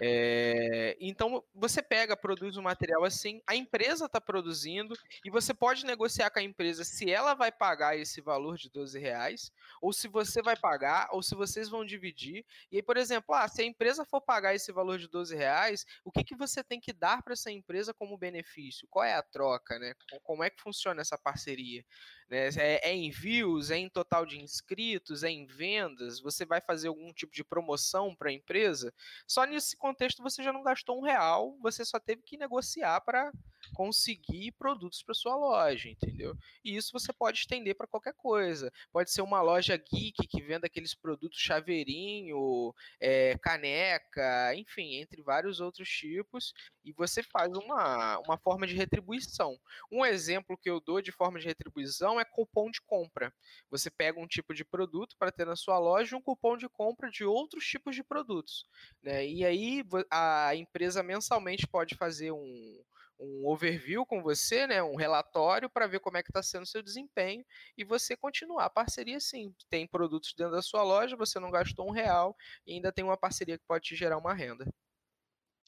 [0.00, 5.84] É, então você pega, produz um material assim, a empresa está produzindo e você pode
[5.84, 10.08] negociar com a empresa se ela vai pagar esse valor de 12 reais, ou se
[10.08, 12.44] você vai pagar, ou se vocês vão dividir.
[12.70, 15.84] E aí, por exemplo, ah, se a empresa for pagar esse valor de 12 reais,
[16.04, 18.86] o que, que você tem que dar para essa empresa como benefício?
[18.90, 19.94] Qual é a troca, né?
[20.22, 21.84] Como é que funciona essa parceria?
[22.28, 22.48] Né?
[22.56, 26.20] É, é em views, é em total de inscritos, é em vendas?
[26.20, 28.92] Você vai fazer algum tipo de promoção para a empresa?
[29.26, 33.32] Só nesse contexto você já não gastou um real, você só teve que negociar para
[33.74, 36.36] conseguir produtos para sua loja, entendeu?
[36.64, 38.72] E isso você pode estender para qualquer coisa.
[38.92, 45.60] Pode ser uma loja geek que venda aqueles produtos chaveirinho, é, caneca, enfim, entre vários
[45.60, 46.52] outros tipos,
[46.84, 49.58] e você faz uma, uma forma de retribuição.
[49.90, 53.32] Um exemplo que eu dou de forma de retribuição é cupom de compra.
[53.70, 57.10] Você pega um tipo de produto para ter na sua loja um cupom de compra
[57.10, 58.66] de outros tipos de produtos.
[59.02, 59.26] Né?
[59.26, 62.82] E aí a empresa mensalmente pode fazer um,
[63.18, 66.66] um overview com você, né, um relatório para ver como é que está sendo o
[66.66, 67.44] seu desempenho
[67.76, 69.54] e você continuar a parceria sim.
[69.68, 73.16] Tem produtos dentro da sua loja, você não gastou um real e ainda tem uma
[73.16, 74.66] parceria que pode te gerar uma renda.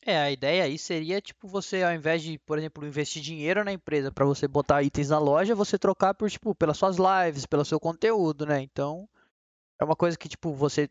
[0.03, 3.73] É, a ideia aí seria, tipo, você ao invés de, por exemplo, investir dinheiro na
[3.73, 7.65] empresa para você botar itens na loja, você trocar por, tipo, pelas suas lives, pelo
[7.65, 8.63] seu conteúdo, né?
[8.63, 9.09] Então,
[9.79, 10.89] é uma coisa que, tipo, você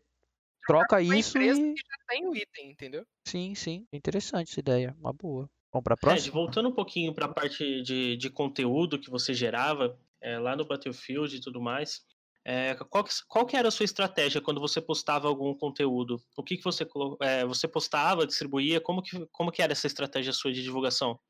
[0.66, 1.74] troca isso e...
[1.74, 3.04] que já tem o item, entendeu?
[3.26, 3.86] Sim, sim.
[3.92, 4.94] Interessante essa ideia.
[5.00, 5.50] Uma boa.
[5.72, 6.26] Vamos para a próxima?
[6.26, 10.54] Ed, voltando um pouquinho para a parte de, de conteúdo que você gerava é, lá
[10.54, 12.04] no Battlefield e tudo mais,
[12.44, 16.22] é, qual, que, qual que era a sua estratégia quando você postava algum conteúdo?
[16.36, 16.86] O que, que você,
[17.20, 18.80] é, você postava, distribuía?
[18.80, 21.20] Como que, como que era essa estratégia sua de divulgação?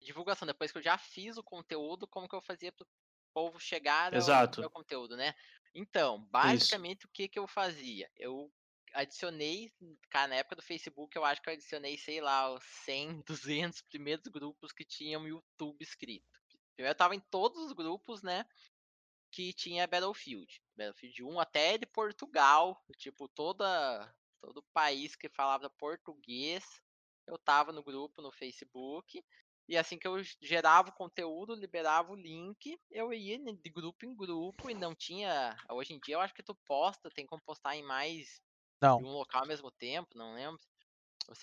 [0.00, 2.88] Divulgação, depois que eu já fiz o conteúdo, como que eu fazia para o
[3.32, 4.60] povo chegar Exato.
[4.60, 5.34] ao meu conteúdo, né?
[5.74, 7.08] Então, basicamente Isso.
[7.08, 8.10] o que, que eu fazia?
[8.16, 8.50] Eu
[8.94, 9.70] adicionei,
[10.10, 13.82] cara, na época do Facebook, eu acho que eu adicionei, sei lá, os 100, 200
[13.88, 16.26] primeiros grupos que tinham YouTube escrito.
[16.76, 18.46] Eu tava em todos os grupos, né,
[19.30, 20.60] que tinha Battlefield.
[20.76, 26.64] Battlefield 1 até de Portugal, tipo, toda todo país que falava português,
[27.26, 29.22] eu tava no grupo no Facebook.
[29.68, 34.16] E assim que eu gerava o conteúdo, liberava o link, eu ia de grupo em
[34.16, 35.54] grupo e não tinha.
[35.70, 38.40] Hoje em dia eu acho que tu posta, tem como postar em mais
[38.80, 38.96] não.
[38.96, 40.58] de um local ao mesmo tempo, não lembro.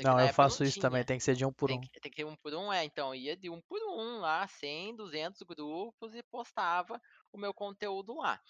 [0.03, 0.81] Não, eu faço isso tinha.
[0.81, 1.81] também, tem que ser de um por tem um.
[1.81, 2.83] Que, tem que ser um por um, é.
[2.83, 6.99] Então, ia de um por um lá, 100, 200 grupos e postava
[7.31, 8.41] o meu conteúdo lá.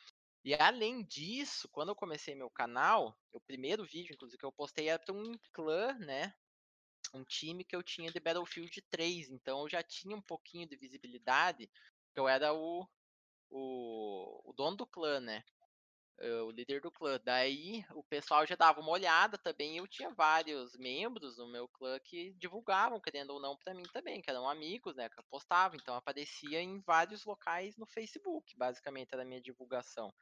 [0.43, 4.89] E além disso, quando eu comecei meu canal, o primeiro vídeo, inclusive, que eu postei
[4.89, 6.33] era para um clã, né?
[7.13, 9.29] Um time que eu tinha de Battlefield 3.
[9.29, 11.69] Então eu já tinha um pouquinho de visibilidade.
[12.15, 12.87] Eu era o,
[13.49, 15.43] o, o dono do clã, né?
[16.17, 17.19] Eh, o líder do clã.
[17.23, 19.77] Daí o pessoal já dava uma olhada também.
[19.77, 24.21] Eu tinha vários membros no meu clã que divulgavam, querendo ou não, para mim também,
[24.21, 25.09] que eram amigos, né?
[25.09, 25.75] Que eu postava.
[25.75, 30.13] Então aparecia em vários locais no Facebook, basicamente, era a minha divulgação.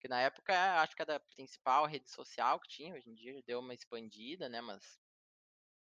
[0.00, 3.42] Que na época acho que era a principal rede social que tinha, hoje em dia
[3.46, 4.60] deu uma expandida, né?
[4.60, 5.00] Mas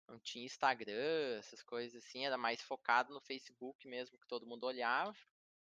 [0.09, 4.65] não tinha Instagram, essas coisas assim, era mais focado no Facebook mesmo, que todo mundo
[4.65, 5.15] olhava.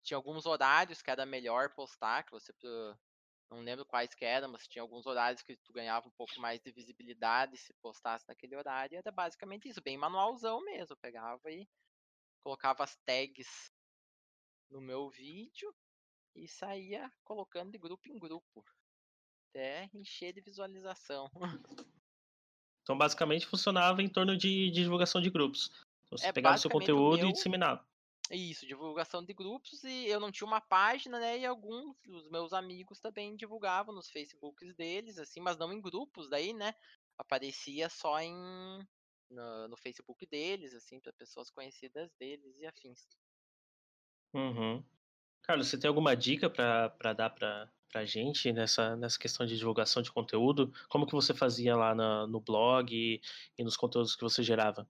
[0.03, 2.51] Tinha alguns horários que era melhor postar, que você
[3.49, 6.59] não lembro quais que eram, mas tinha alguns horários que tu ganhava um pouco mais
[6.61, 8.97] de visibilidade se postasse naquele horário.
[8.97, 10.93] Era basicamente isso, bem manualzão mesmo.
[10.93, 11.67] Eu pegava e
[12.43, 13.71] colocava as tags
[14.69, 15.73] no meu vídeo
[16.35, 18.65] e saía colocando de grupo em grupo.
[19.49, 21.29] Até encher de visualização.
[22.83, 25.71] Então, basicamente, funcionava em torno de, de divulgação de grupos.
[26.05, 27.87] Então, você é, pegava o seu conteúdo meu, e disseminava.
[28.31, 31.39] Isso, divulgação de grupos e eu não tinha uma página, né?
[31.39, 36.29] E alguns dos meus amigos também divulgavam nos Facebooks deles, assim, mas não em grupos,
[36.29, 36.73] daí, né?
[37.17, 38.33] Aparecia só em
[39.29, 43.07] no, no Facebook deles, assim, para pessoas conhecidas deles e afins.
[44.33, 44.83] Uhum.
[45.41, 50.01] Carlos, você tem alguma dica para dar para a gente nessa, nessa questão de divulgação
[50.01, 50.73] de conteúdo?
[50.87, 53.21] Como que você fazia lá na, no blog e,
[53.57, 54.87] e nos conteúdos que você gerava?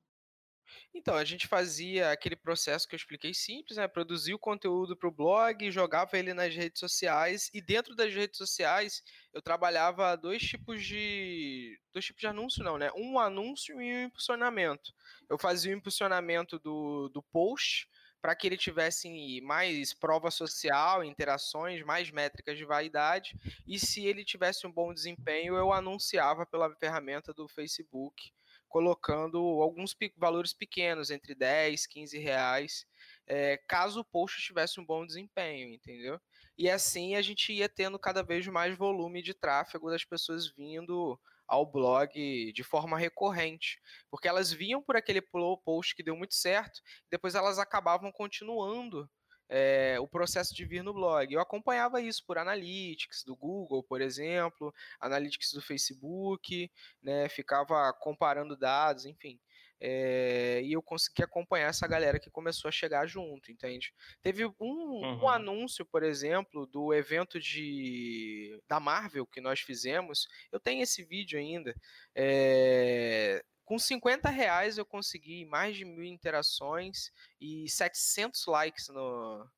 [0.93, 3.87] Então, a gente fazia aquele processo que eu expliquei simples, né?
[3.87, 8.37] Produzia o conteúdo para o blog, jogava ele nas redes sociais e dentro das redes
[8.37, 12.91] sociais eu trabalhava dois tipos de dois tipos de anúncio, não, né?
[12.95, 14.93] Um anúncio e um impulsionamento.
[15.29, 17.87] Eu fazia o impulsionamento do, do post
[18.23, 23.35] para que ele tivesse mais prova social, interações, mais métricas de vaidade,
[23.67, 28.31] e se ele tivesse um bom desempenho, eu anunciava pela ferramenta do Facebook
[28.73, 32.87] colocando alguns valores pequenos, entre 10, 15 reais,
[33.27, 36.19] é, caso o post tivesse um bom desempenho, entendeu?
[36.57, 41.19] E assim a gente ia tendo cada vez mais volume de tráfego das pessoas vindo
[41.47, 46.81] ao blog de forma recorrente, porque elas vinham por aquele post que deu muito certo,
[47.11, 49.07] depois elas acabavam continuando
[49.49, 51.33] é, o processo de vir no blog.
[51.33, 58.57] Eu acompanhava isso por analytics do Google, por exemplo, analytics do Facebook, né, ficava comparando
[58.57, 59.39] dados, enfim.
[59.85, 63.93] É, e eu consegui acompanhar essa galera que começou a chegar junto, entende?
[64.21, 65.23] Teve um, uhum.
[65.23, 70.29] um, anúncio, por exemplo, do evento de da Marvel que nós fizemos.
[70.53, 71.75] Eu tenho esse vídeo ainda.
[72.15, 79.49] É, com 50 reais eu consegui mais de mil interações e 700 likes no,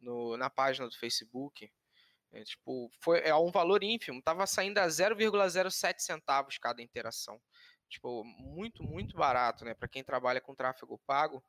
[0.00, 1.70] no na página do Facebook.
[2.32, 7.40] É, tipo, foi, é um valor ínfimo, tava saindo a 0,07 centavos cada interação.
[7.88, 9.74] Tipo, muito, muito barato, né?
[9.74, 11.42] Para quem trabalha com tráfego pago.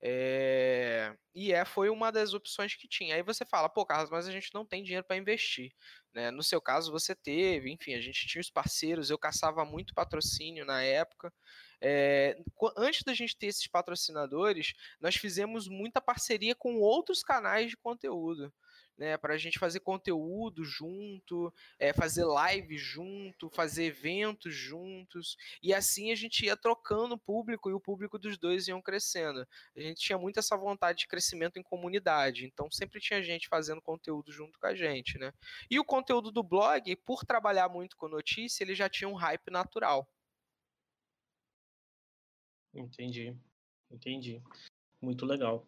[0.00, 1.14] É...
[1.34, 3.14] E é, foi uma das opções que tinha.
[3.14, 5.72] Aí você fala, pô, Carlos, mas a gente não tem dinheiro para investir.
[6.14, 6.30] Né?
[6.30, 10.64] No seu caso, você teve, enfim, a gente tinha os parceiros, eu caçava muito patrocínio
[10.64, 11.32] na época.
[11.80, 12.36] É...
[12.76, 18.52] Antes da gente ter esses patrocinadores, nós fizemos muita parceria com outros canais de conteúdo
[18.98, 25.72] né, para a gente fazer conteúdo junto, é, fazer live junto, fazer eventos juntos, e
[25.72, 29.46] assim a gente ia trocando o público e o público dos dois iam crescendo.
[29.76, 33.80] A gente tinha muito essa vontade de crescimento em comunidade, então sempre tinha gente fazendo
[33.80, 35.32] conteúdo junto com a gente, né?
[35.70, 39.50] E o conteúdo do blog, por trabalhar muito com notícia, ele já tinha um hype
[39.50, 40.08] natural.
[42.74, 43.36] Entendi,
[43.90, 44.42] entendi.
[45.00, 45.66] Muito legal.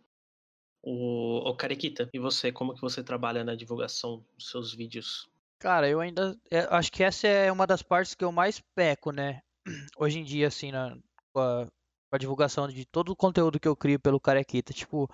[0.83, 5.29] O, o Carequita, e você, como que você trabalha na divulgação dos seus vídeos?
[5.59, 9.13] Cara, eu ainda é, acho que essa é uma das partes que eu mais peco,
[9.13, 9.43] né?
[9.99, 10.97] Hoje em dia, assim, na,
[11.35, 14.73] com, a, com a divulgação de todo o conteúdo que eu crio pelo Carequita.
[14.73, 15.07] Tipo,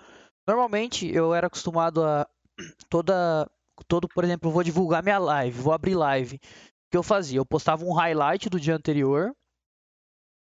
[0.47, 2.25] normalmente eu era acostumado a
[2.89, 3.49] toda,
[3.89, 6.37] todo, por exemplo, eu vou divulgar minha live, vou abrir live.
[6.37, 7.39] O que eu fazia?
[7.39, 9.35] Eu postava um highlight do dia anterior.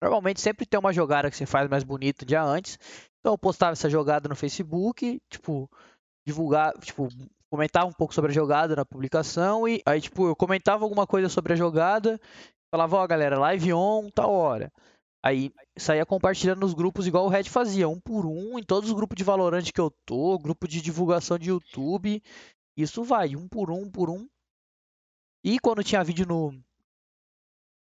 [0.02, 2.78] Normalmente sempre tem uma jogada que você faz mais bonita dia antes.
[3.20, 5.70] Então eu postava essa jogada no Facebook, tipo,
[6.26, 7.08] divulgar, tipo,
[7.50, 11.28] comentava um pouco sobre a jogada na publicação e aí, tipo, eu comentava alguma coisa
[11.28, 12.20] sobre a jogada,
[12.74, 14.72] falava, ó, oh, galera, live on, tal hora.
[15.22, 18.96] Aí saía compartilhando nos grupos igual o Red fazia, um por um, em todos os
[18.96, 22.22] grupos de Valorant que eu tô, grupo de divulgação de YouTube.
[22.76, 24.26] Isso vai, um por um por um.
[25.44, 26.58] E quando tinha vídeo no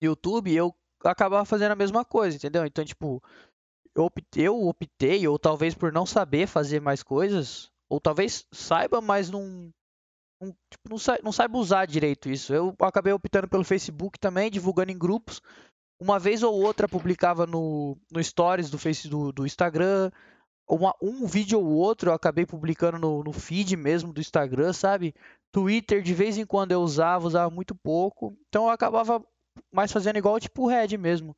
[0.01, 2.65] YouTube, eu acabava fazendo a mesma coisa, entendeu?
[2.65, 3.23] Então, tipo,
[3.99, 9.01] eu optei, eu optei, ou talvez por não saber fazer mais coisas, ou talvez saiba,
[9.01, 9.71] mas não,
[10.41, 12.53] não, tipo, não, sa não saiba usar direito isso.
[12.53, 15.41] Eu acabei optando pelo Facebook também, divulgando em grupos.
[15.99, 20.11] Uma vez ou outra publicava no, no Stories do, face, do, do Instagram.
[20.69, 25.13] Uma, um vídeo ou outro eu acabei publicando no, no feed mesmo do Instagram, sabe?
[25.51, 28.37] Twitter, de vez em quando eu usava, usava muito pouco.
[28.47, 29.21] Então eu acabava
[29.73, 31.35] mais fazendo igual tipo o Red mesmo.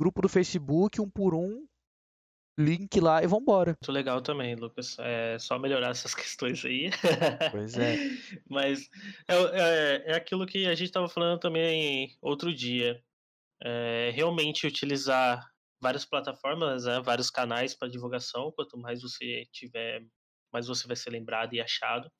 [0.00, 1.64] Grupo do Facebook, um por um,
[2.58, 3.76] link lá e vambora.
[3.80, 4.96] Muito legal também, Lucas.
[4.98, 6.90] É só melhorar essas questões aí.
[7.50, 7.96] Pois é.
[8.48, 8.88] Mas
[9.28, 13.02] é, é, é aquilo que a gente estava falando também outro dia.
[13.64, 15.46] É, realmente utilizar
[15.80, 18.52] várias plataformas, né, vários canais para divulgação.
[18.52, 20.04] Quanto mais você tiver,
[20.52, 22.10] mais você vai ser lembrado e achado.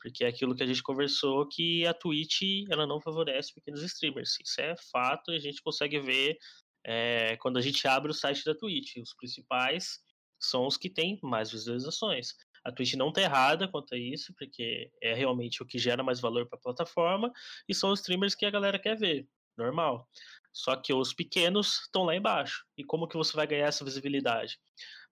[0.00, 4.36] Porque é aquilo que a gente conversou que a Twitch ela não favorece pequenos streamers.
[4.42, 6.38] Isso é fato e a gente consegue ver
[6.84, 8.96] é, quando a gente abre o site da Twitch.
[8.96, 10.00] Os principais
[10.38, 12.34] são os que têm mais visualizações.
[12.64, 16.20] A Twitch não está errada quanto a isso, porque é realmente o que gera mais
[16.20, 17.32] valor para a plataforma
[17.68, 19.26] e são os streamers que a galera quer ver,
[19.56, 20.08] normal.
[20.52, 22.64] Só que os pequenos estão lá embaixo.
[22.76, 24.58] E como que você vai ganhar essa visibilidade?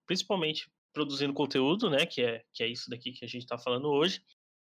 [0.06, 2.04] Principalmente produzindo conteúdo, né?
[2.04, 4.22] Que é, que é isso daqui que a gente está falando hoje,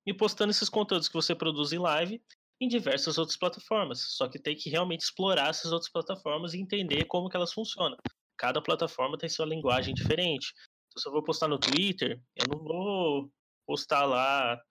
[0.05, 2.21] e postando esses conteúdos que você produz em live
[2.61, 4.05] em diversas outras plataformas.
[4.15, 7.97] Só que tem que realmente explorar essas outras plataformas e entender como que elas funcionam.
[8.37, 10.53] Cada plataforma tem sua linguagem diferente.
[10.87, 13.29] Então, se eu vou postar no Twitter, eu não vou
[13.65, 14.61] postar lá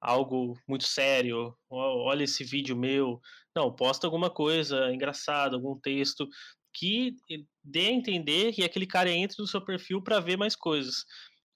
[0.00, 3.20] algo muito sério, olha esse vídeo meu.
[3.54, 6.26] Não, posta alguma coisa engraçada, algum texto
[6.72, 7.14] que
[7.62, 11.04] dê a entender e aquele cara entre no seu perfil para ver mais coisas.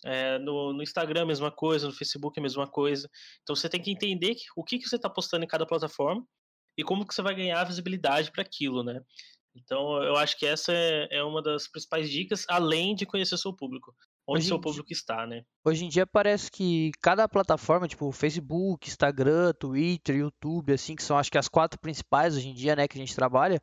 [0.05, 3.09] É, no, no, Instagram a mesma coisa, no Facebook a mesma coisa.
[3.43, 6.23] Então você tem que entender o que, que você está postando em cada plataforma
[6.77, 9.01] e como que você vai ganhar visibilidade para aquilo, né?
[9.57, 13.55] Então eu acho que essa é, é, uma das principais dicas, além de conhecer seu
[13.55, 13.95] público.
[14.27, 15.43] Onde hoje seu público dia, está, né?
[15.65, 21.19] Hoje em dia parece que cada plataforma, tipo Facebook, Instagram, Twitter, YouTube, assim, que são
[21.19, 23.61] acho que as quatro principais hoje em dia, né, que a gente trabalha,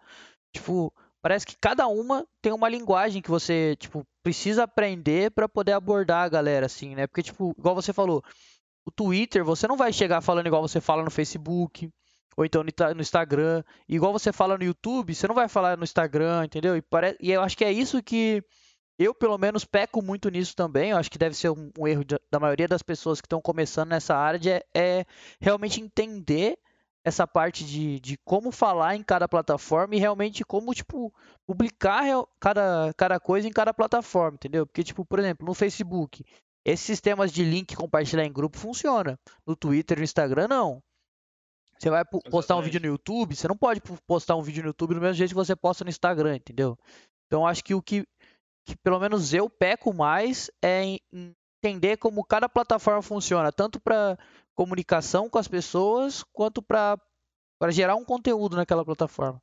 [0.54, 5.74] tipo, parece que cada uma tem uma linguagem que você, tipo, precisa aprender para poder
[5.74, 7.08] abordar a galera, assim, né?
[7.08, 8.24] Porque, tipo, igual você falou,
[8.86, 11.90] o Twitter, você não vai chegar falando igual você fala no Facebook,
[12.36, 13.64] ou então no Instagram.
[13.88, 16.76] igual você fala no YouTube, você não vai falar no Instagram, entendeu?
[16.76, 17.16] E, pare...
[17.20, 18.44] e eu acho que é isso que
[18.98, 20.92] eu, pelo menos, peco muito nisso também.
[20.92, 23.90] Eu acho que deve ser um, um erro da maioria das pessoas que estão começando
[23.90, 25.06] nessa área, de, é, é
[25.40, 26.58] realmente entender
[27.04, 31.14] essa parte de, de como falar em cada plataforma e realmente como, tipo,
[31.46, 32.04] publicar
[32.40, 34.66] cada, cada coisa em cada plataforma, entendeu?
[34.68, 36.24] Porque, tipo, por exemplo, no Facebook,
[36.64, 39.20] esses sistemas de link compartilhar em grupo funciona.
[39.46, 40.84] No Twitter e no Instagram, não.
[41.80, 44.94] Você vai postar um vídeo no YouTube, você não pode postar um vídeo no YouTube
[44.94, 46.78] do mesmo jeito que você posta no Instagram, entendeu?
[47.26, 48.06] Então, acho que o que,
[48.68, 54.16] que pelo menos eu peco mais é entender como cada plataforma funciona, tanto para
[54.56, 56.98] comunicação com as pessoas, quanto para
[57.70, 59.42] gerar um conteúdo naquela plataforma.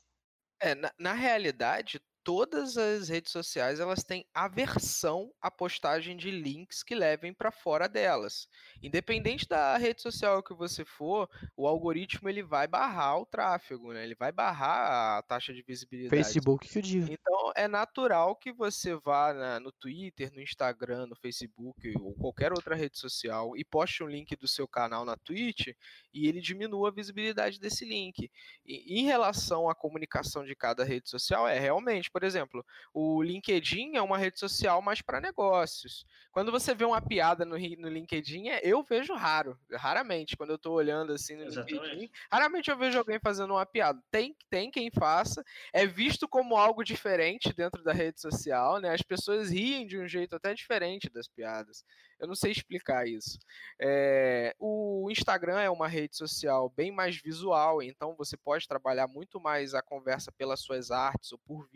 [0.60, 6.82] É, na, na realidade, todas as redes sociais elas têm aversão à postagem de links
[6.82, 8.46] que levem para fora delas.
[8.82, 11.26] Independente da rede social que você for,
[11.56, 14.04] o algoritmo ele vai barrar o tráfego, né?
[14.04, 16.14] Ele vai barrar a taxa de visibilidade.
[16.22, 17.10] Facebook que eu digo.
[17.10, 22.52] Então é natural que você vá na, no Twitter, no Instagram, no Facebook ou qualquer
[22.52, 25.68] outra rede social e poste um link do seu canal na Twitch
[26.12, 28.30] e ele diminua a visibilidade desse link.
[28.66, 33.94] E, em relação à comunicação de cada rede social, é realmente por exemplo, o LinkedIn
[33.94, 36.04] é uma rede social mais para negócios.
[36.32, 40.56] Quando você vê uma piada no, no LinkedIn, é, eu vejo raro, raramente, quando eu
[40.56, 41.84] estou olhando assim no Exatamente.
[41.84, 44.02] LinkedIn, raramente eu vejo alguém fazendo uma piada.
[44.10, 48.92] Tem, tem quem faça, é visto como algo diferente dentro da rede social, né?
[48.92, 51.84] As pessoas riem de um jeito até diferente das piadas.
[52.18, 53.38] Eu não sei explicar isso.
[53.80, 59.40] É, o Instagram é uma rede social bem mais visual, então você pode trabalhar muito
[59.40, 61.68] mais a conversa pelas suas artes ou por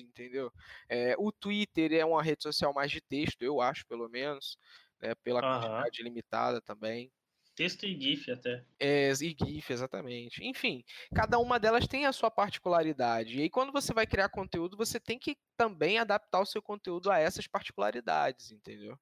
[0.00, 0.52] entendeu?
[0.88, 4.58] É, o Twitter é uma rede social mais de texto, eu acho, pelo menos,
[5.00, 5.60] né, pela uhum.
[5.60, 7.10] quantidade limitada também.
[7.54, 8.64] Texto e GIF até.
[8.80, 10.42] É, e GIF, exatamente.
[10.42, 10.82] Enfim,
[11.14, 13.36] cada uma delas tem a sua particularidade.
[13.36, 17.10] E aí, quando você vai criar conteúdo, você tem que também adaptar o seu conteúdo
[17.10, 18.98] a essas particularidades, entendeu?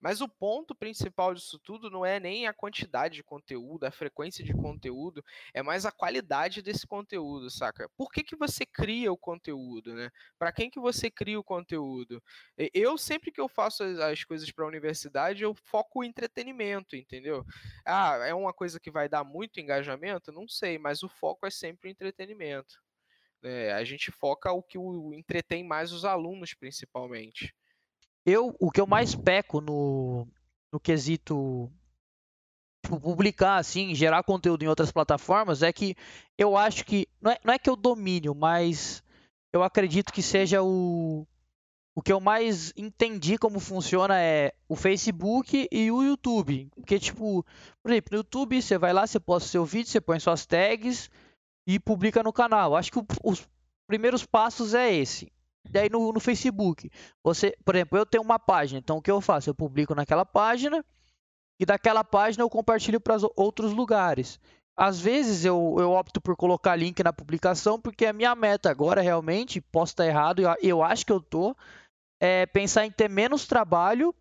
[0.00, 4.44] Mas o ponto principal disso tudo não é nem a quantidade de conteúdo, a frequência
[4.44, 7.88] de conteúdo, é mais a qualidade desse conteúdo, saca?
[7.96, 10.10] Por que, que você cria o conteúdo, né?
[10.38, 12.22] Para quem que você cria o conteúdo?
[12.72, 17.44] Eu, sempre que eu faço as coisas para a universidade, eu foco o entretenimento, entendeu?
[17.84, 20.32] Ah, é uma coisa que vai dar muito engajamento?
[20.32, 22.80] Não sei, mas o foco é sempre o entretenimento.
[23.42, 27.54] É, a gente foca o que o entretém mais os alunos, principalmente.
[28.26, 30.26] Eu, o que eu mais peco no,
[30.72, 31.70] no quesito
[32.86, 35.96] tipo, publicar, assim, gerar conteúdo em outras plataformas é que
[36.36, 37.08] eu acho que.
[37.20, 39.02] Não é, não é que eu domínio, mas
[39.52, 41.26] eu acredito que seja o.
[41.94, 46.68] O que eu mais entendi como funciona é o Facebook e o YouTube.
[46.74, 47.42] Porque, tipo,
[47.82, 51.08] por exemplo, no YouTube você vai lá, você posta seu vídeo, você põe suas tags
[51.66, 52.76] e publica no canal.
[52.76, 53.48] Acho que os
[53.86, 55.32] primeiros passos é esse.
[55.70, 56.90] Daí no, no Facebook,
[57.22, 59.50] você, por exemplo, eu tenho uma página, então o que eu faço?
[59.50, 60.84] Eu publico naquela página
[61.58, 64.38] e daquela página eu compartilho para outros lugares.
[64.76, 69.00] Às vezes eu, eu opto por colocar link na publicação, porque a minha meta agora
[69.00, 71.56] realmente, posso estar errado, eu, eu acho que eu tô,
[72.20, 74.14] é pensar em ter menos trabalho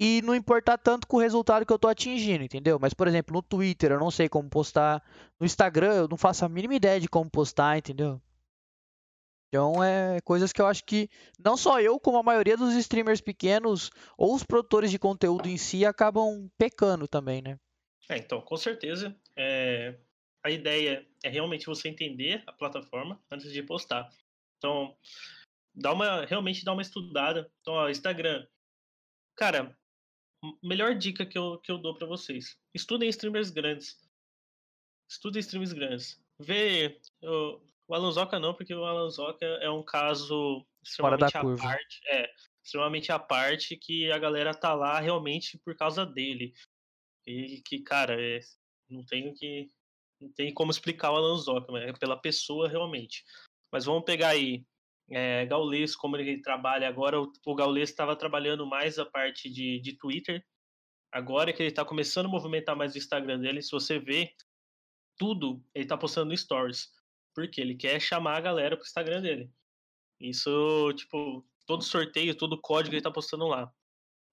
[0.00, 2.78] e não importar tanto com o resultado que eu estou atingindo, entendeu?
[2.80, 5.02] Mas, por exemplo, no Twitter eu não sei como postar,
[5.38, 8.20] no Instagram eu não faço a mínima ideia de como postar, entendeu?
[9.52, 13.20] Então é coisas que eu acho que não só eu, como a maioria dos streamers
[13.20, 17.58] pequenos ou os produtores de conteúdo em si acabam pecando também, né?
[18.08, 19.14] É, então, com certeza.
[19.36, 19.98] É...
[20.42, 24.10] A ideia é realmente você entender a plataforma antes de postar.
[24.56, 24.96] Então,
[25.74, 27.52] dá uma, realmente dá uma estudada.
[27.60, 28.46] Então, ó, Instagram.
[29.36, 29.76] cara,
[30.62, 34.00] melhor dica que eu, que eu dou para vocês: estudem streamers grandes.
[35.08, 36.24] Estudem streamers grandes.
[36.40, 36.98] Vê.
[37.92, 42.00] O Alonsoca não, porque o Alonsoca é um caso extremamente à parte.
[42.08, 42.30] É,
[42.64, 46.54] extremamente à parte que a galera tá lá realmente por causa dele.
[47.26, 48.40] E que, cara, é,
[48.88, 49.68] não tenho que.
[50.18, 53.24] Não tem como explicar o Alonsoca, mas é pela pessoa realmente.
[53.70, 54.64] Mas vamos pegar aí
[55.10, 57.20] é, Gaules, como ele trabalha agora.
[57.20, 60.42] O, o Gaules estava trabalhando mais a parte de, de Twitter.
[61.12, 64.34] Agora que ele está começando a movimentar mais o Instagram dele, se você vê
[65.18, 66.88] tudo, ele está postando no Stories.
[67.34, 69.50] Porque ele quer chamar a galera pro Instagram dele.
[70.20, 73.72] Isso, tipo, todo sorteio, todo código ele tá postando lá.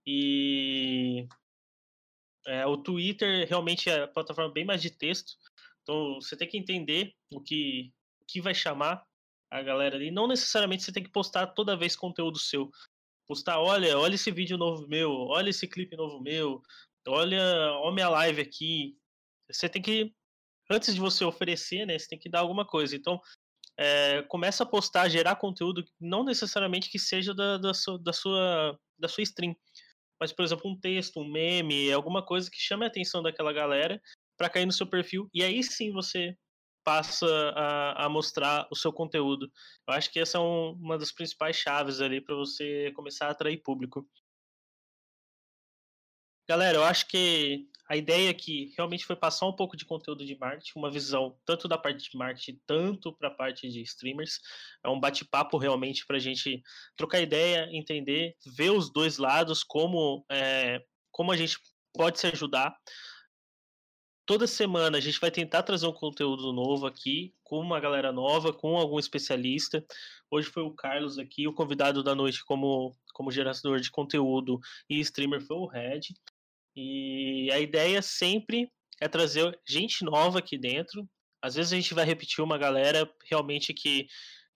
[0.06, 1.28] E
[2.46, 5.34] é, o Twitter realmente é a plataforma bem mais de texto.
[5.84, 7.92] Então você tem que entender o que,
[8.22, 9.06] o que vai chamar
[9.52, 10.12] a galera ali.
[10.12, 12.70] Não necessariamente você tem que postar toda vez conteúdo seu.
[13.28, 16.62] Postar, olha, olha esse vídeo novo meu, olha esse clipe novo meu,
[17.08, 17.42] olha,
[17.74, 18.98] olha minha live aqui.
[19.50, 20.14] Você tem que
[20.70, 22.96] antes de você oferecer, né, você tem que dar alguma coisa.
[22.96, 23.20] Então,
[23.78, 28.80] é, começa a postar, gerar conteúdo, não necessariamente que seja da, da, sua, da, sua,
[28.98, 29.56] da sua stream,
[30.20, 34.02] mas, por exemplo, um texto, um meme, alguma coisa que chame a atenção daquela galera
[34.38, 36.38] para cair no seu perfil, e aí sim você
[36.84, 39.50] passa a, a mostrar o seu conteúdo.
[39.88, 43.32] Eu acho que essa é um, uma das principais chaves ali para você começar a
[43.32, 44.06] atrair público.
[46.50, 50.38] Galera, eu acho que a ideia aqui realmente foi passar um pouco de conteúdo de
[50.38, 54.40] marketing, uma visão tanto da parte de marketing, tanto para a parte de streamers.
[54.84, 56.62] É um bate-papo realmente para a gente
[56.96, 61.58] trocar ideia, entender, ver os dois lados, como, é, como a gente
[61.92, 62.78] pode se ajudar.
[64.24, 68.54] Toda semana a gente vai tentar trazer um conteúdo novo aqui, com uma galera nova,
[68.54, 69.84] com algum especialista.
[70.30, 75.00] Hoje foi o Carlos aqui, o convidado da noite como, como gerador de conteúdo e
[75.00, 76.02] streamer foi o Red.
[76.76, 81.08] E a ideia sempre é trazer gente nova aqui dentro.
[81.42, 84.08] Às vezes a gente vai repetir uma galera realmente que,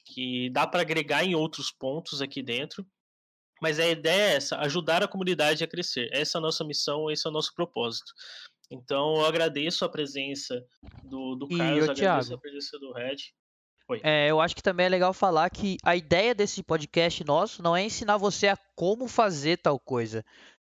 [0.05, 2.85] que dá para agregar em outros pontos aqui dentro.
[3.61, 6.09] Mas a ideia é essa, ajudar a comunidade a crescer.
[6.11, 8.11] Essa é a nossa missão, esse é o nosso propósito.
[8.69, 10.61] Então eu agradeço a presença
[11.03, 13.17] do, do Carlos, agradeço Thiago, a presença do Red.
[14.01, 17.75] É, eu acho que também é legal falar que a ideia desse podcast nosso não
[17.75, 20.25] é ensinar você a como fazer tal coisa.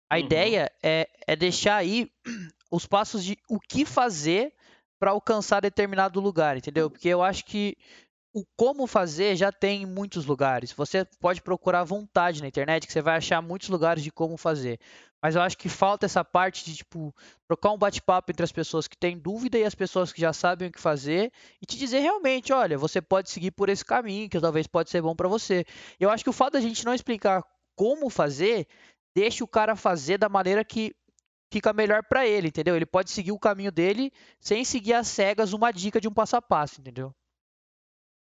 [0.08, 0.20] A uhum.
[0.20, 2.10] ideia é, é deixar aí
[2.70, 4.52] os passos de o que fazer
[4.98, 6.90] para alcançar determinado lugar, entendeu?
[6.90, 7.76] Porque eu acho que
[8.36, 10.70] o como fazer já tem em muitos lugares.
[10.72, 14.36] Você pode procurar à vontade na internet, que você vai achar muitos lugares de como
[14.36, 14.78] fazer.
[15.22, 17.14] Mas eu acho que falta essa parte de, tipo,
[17.48, 20.68] trocar um bate-papo entre as pessoas que têm dúvida e as pessoas que já sabem
[20.68, 21.32] o que fazer
[21.62, 25.00] e te dizer realmente, olha, você pode seguir por esse caminho, que talvez pode ser
[25.00, 25.64] bom para você.
[25.98, 27.42] Eu acho que o fato da gente não explicar
[27.74, 28.68] como fazer
[29.16, 30.94] deixa o cara fazer da maneira que
[31.50, 32.76] fica melhor para ele, entendeu?
[32.76, 36.36] Ele pode seguir o caminho dele sem seguir às cegas uma dica de um passo
[36.36, 37.14] a passo, entendeu?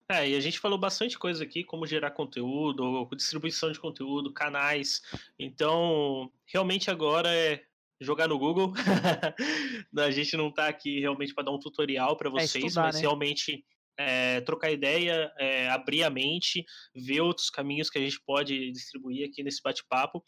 [0.08, 5.00] É, e a gente falou bastante coisa aqui, como gerar conteúdo, distribuição de conteúdo, canais.
[5.36, 7.64] Então, realmente agora é
[8.00, 8.72] jogar no Google.
[9.98, 12.82] a gente não está aqui realmente para dar um tutorial para é vocês, é estudar,
[12.82, 13.00] mas né?
[13.00, 13.64] realmente
[13.98, 16.64] é, trocar ideia, é, abrir a mente,
[16.94, 20.22] ver outros caminhos que a gente pode distribuir aqui nesse bate-papo.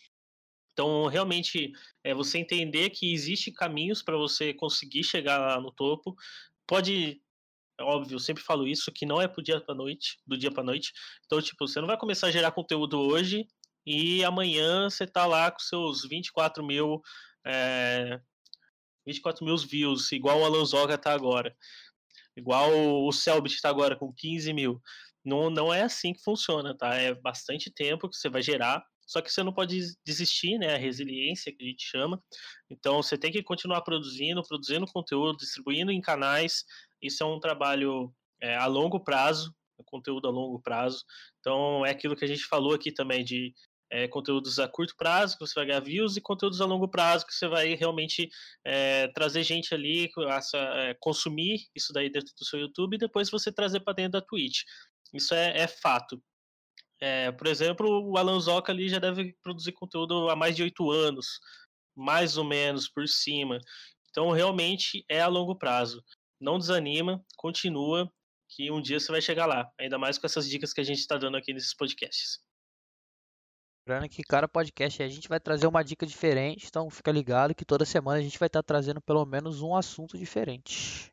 [0.77, 1.73] Então, realmente,
[2.05, 6.15] é você entender que existe caminhos para você conseguir chegar lá no topo.
[6.67, 7.19] Pode,
[7.81, 10.51] é óbvio, eu sempre falo isso, que não é pro dia para noite, do dia
[10.51, 10.93] para noite.
[11.25, 13.49] Então, tipo, você não vai começar a gerar conteúdo hoje
[13.87, 17.01] e amanhã você tá lá com seus 24 mil,
[17.47, 18.21] é,
[19.07, 21.57] 24 mil views, igual o Alonsoga tá agora.
[22.37, 22.71] Igual
[23.07, 24.83] o Selbit tá agora com 15 mil.
[25.25, 26.95] Não, não é assim que funciona, tá?
[26.97, 30.75] É bastante tempo que você vai gerar só que você não pode desistir, né?
[30.75, 32.23] A resiliência que a gente chama.
[32.69, 36.65] Então você tem que continuar produzindo, produzindo conteúdo, distribuindo em canais.
[37.01, 41.05] Isso é um trabalho é, a longo prazo, é conteúdo a longo prazo.
[41.41, 43.55] Então é aquilo que a gente falou aqui também de
[43.91, 47.27] é, conteúdos a curto prazo, que você vai ganhar views, e conteúdos a longo prazo,
[47.27, 48.29] que você vai realmente
[48.65, 50.11] é, trazer gente ali,
[50.99, 54.63] consumir isso daí dentro do seu YouTube, e depois você trazer para dentro da Twitch.
[55.15, 56.21] Isso é, é fato.
[57.01, 60.91] É, por exemplo, o Alan Zoca ali já deve produzir conteúdo há mais de oito
[60.91, 61.41] anos,
[61.95, 63.59] mais ou menos por cima.
[64.11, 66.03] Então, realmente é a longo prazo.
[66.41, 68.11] Não desanima, continua,
[68.49, 69.71] que um dia você vai chegar lá.
[69.79, 72.41] Ainda mais com essas dicas que a gente está dando aqui nesses podcasts.
[73.87, 77.65] Lembrando que cada podcast a gente vai trazer uma dica diferente, então fica ligado que
[77.65, 81.13] toda semana a gente vai estar tá trazendo pelo menos um assunto diferente.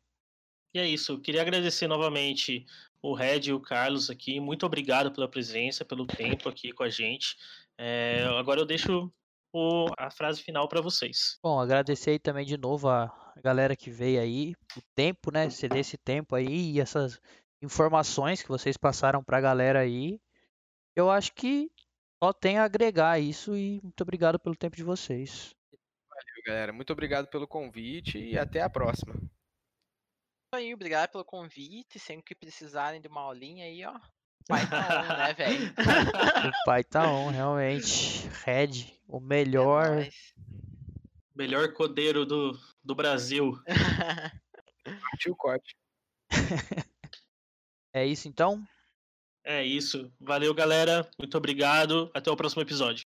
[0.74, 1.12] E é isso.
[1.12, 2.66] Eu queria agradecer novamente
[3.04, 4.40] o Red e o Carlos aqui.
[4.40, 7.36] Muito obrigado pela presença, pelo tempo aqui com a gente.
[7.76, 9.12] É, agora eu deixo
[9.52, 11.38] o, a frase final para vocês.
[11.42, 15.50] Bom, agradecer aí também de novo a galera que veio aí, o tempo, né?
[15.50, 17.20] Ceder esse tempo aí e essas
[17.60, 20.18] informações que vocês passaram pra galera aí.
[20.96, 21.70] Eu acho que
[22.22, 25.54] só tem a agregar isso e muito obrigado pelo tempo de vocês.
[26.08, 26.72] Valeu, galera.
[26.72, 29.14] Muito obrigado pelo convite e até a próxima.
[30.54, 31.98] Aí, obrigado pelo convite.
[31.98, 33.94] Sempre que precisarem de uma aulinha aí, ó.
[33.96, 35.72] O pai tá on, né, velho?
[36.48, 38.28] O pai tá on, realmente.
[38.44, 39.90] Red, o É melhor.
[39.96, 40.34] nóis.
[41.34, 43.52] Melhor codeiro do, do Brasil.
[45.10, 45.76] Partiu o corte.
[47.96, 48.60] É isso então?
[49.44, 50.12] É isso.
[50.20, 51.08] Valeu, galera.
[51.16, 52.10] Muito obrigado.
[52.12, 53.06] Até o próximo episódio.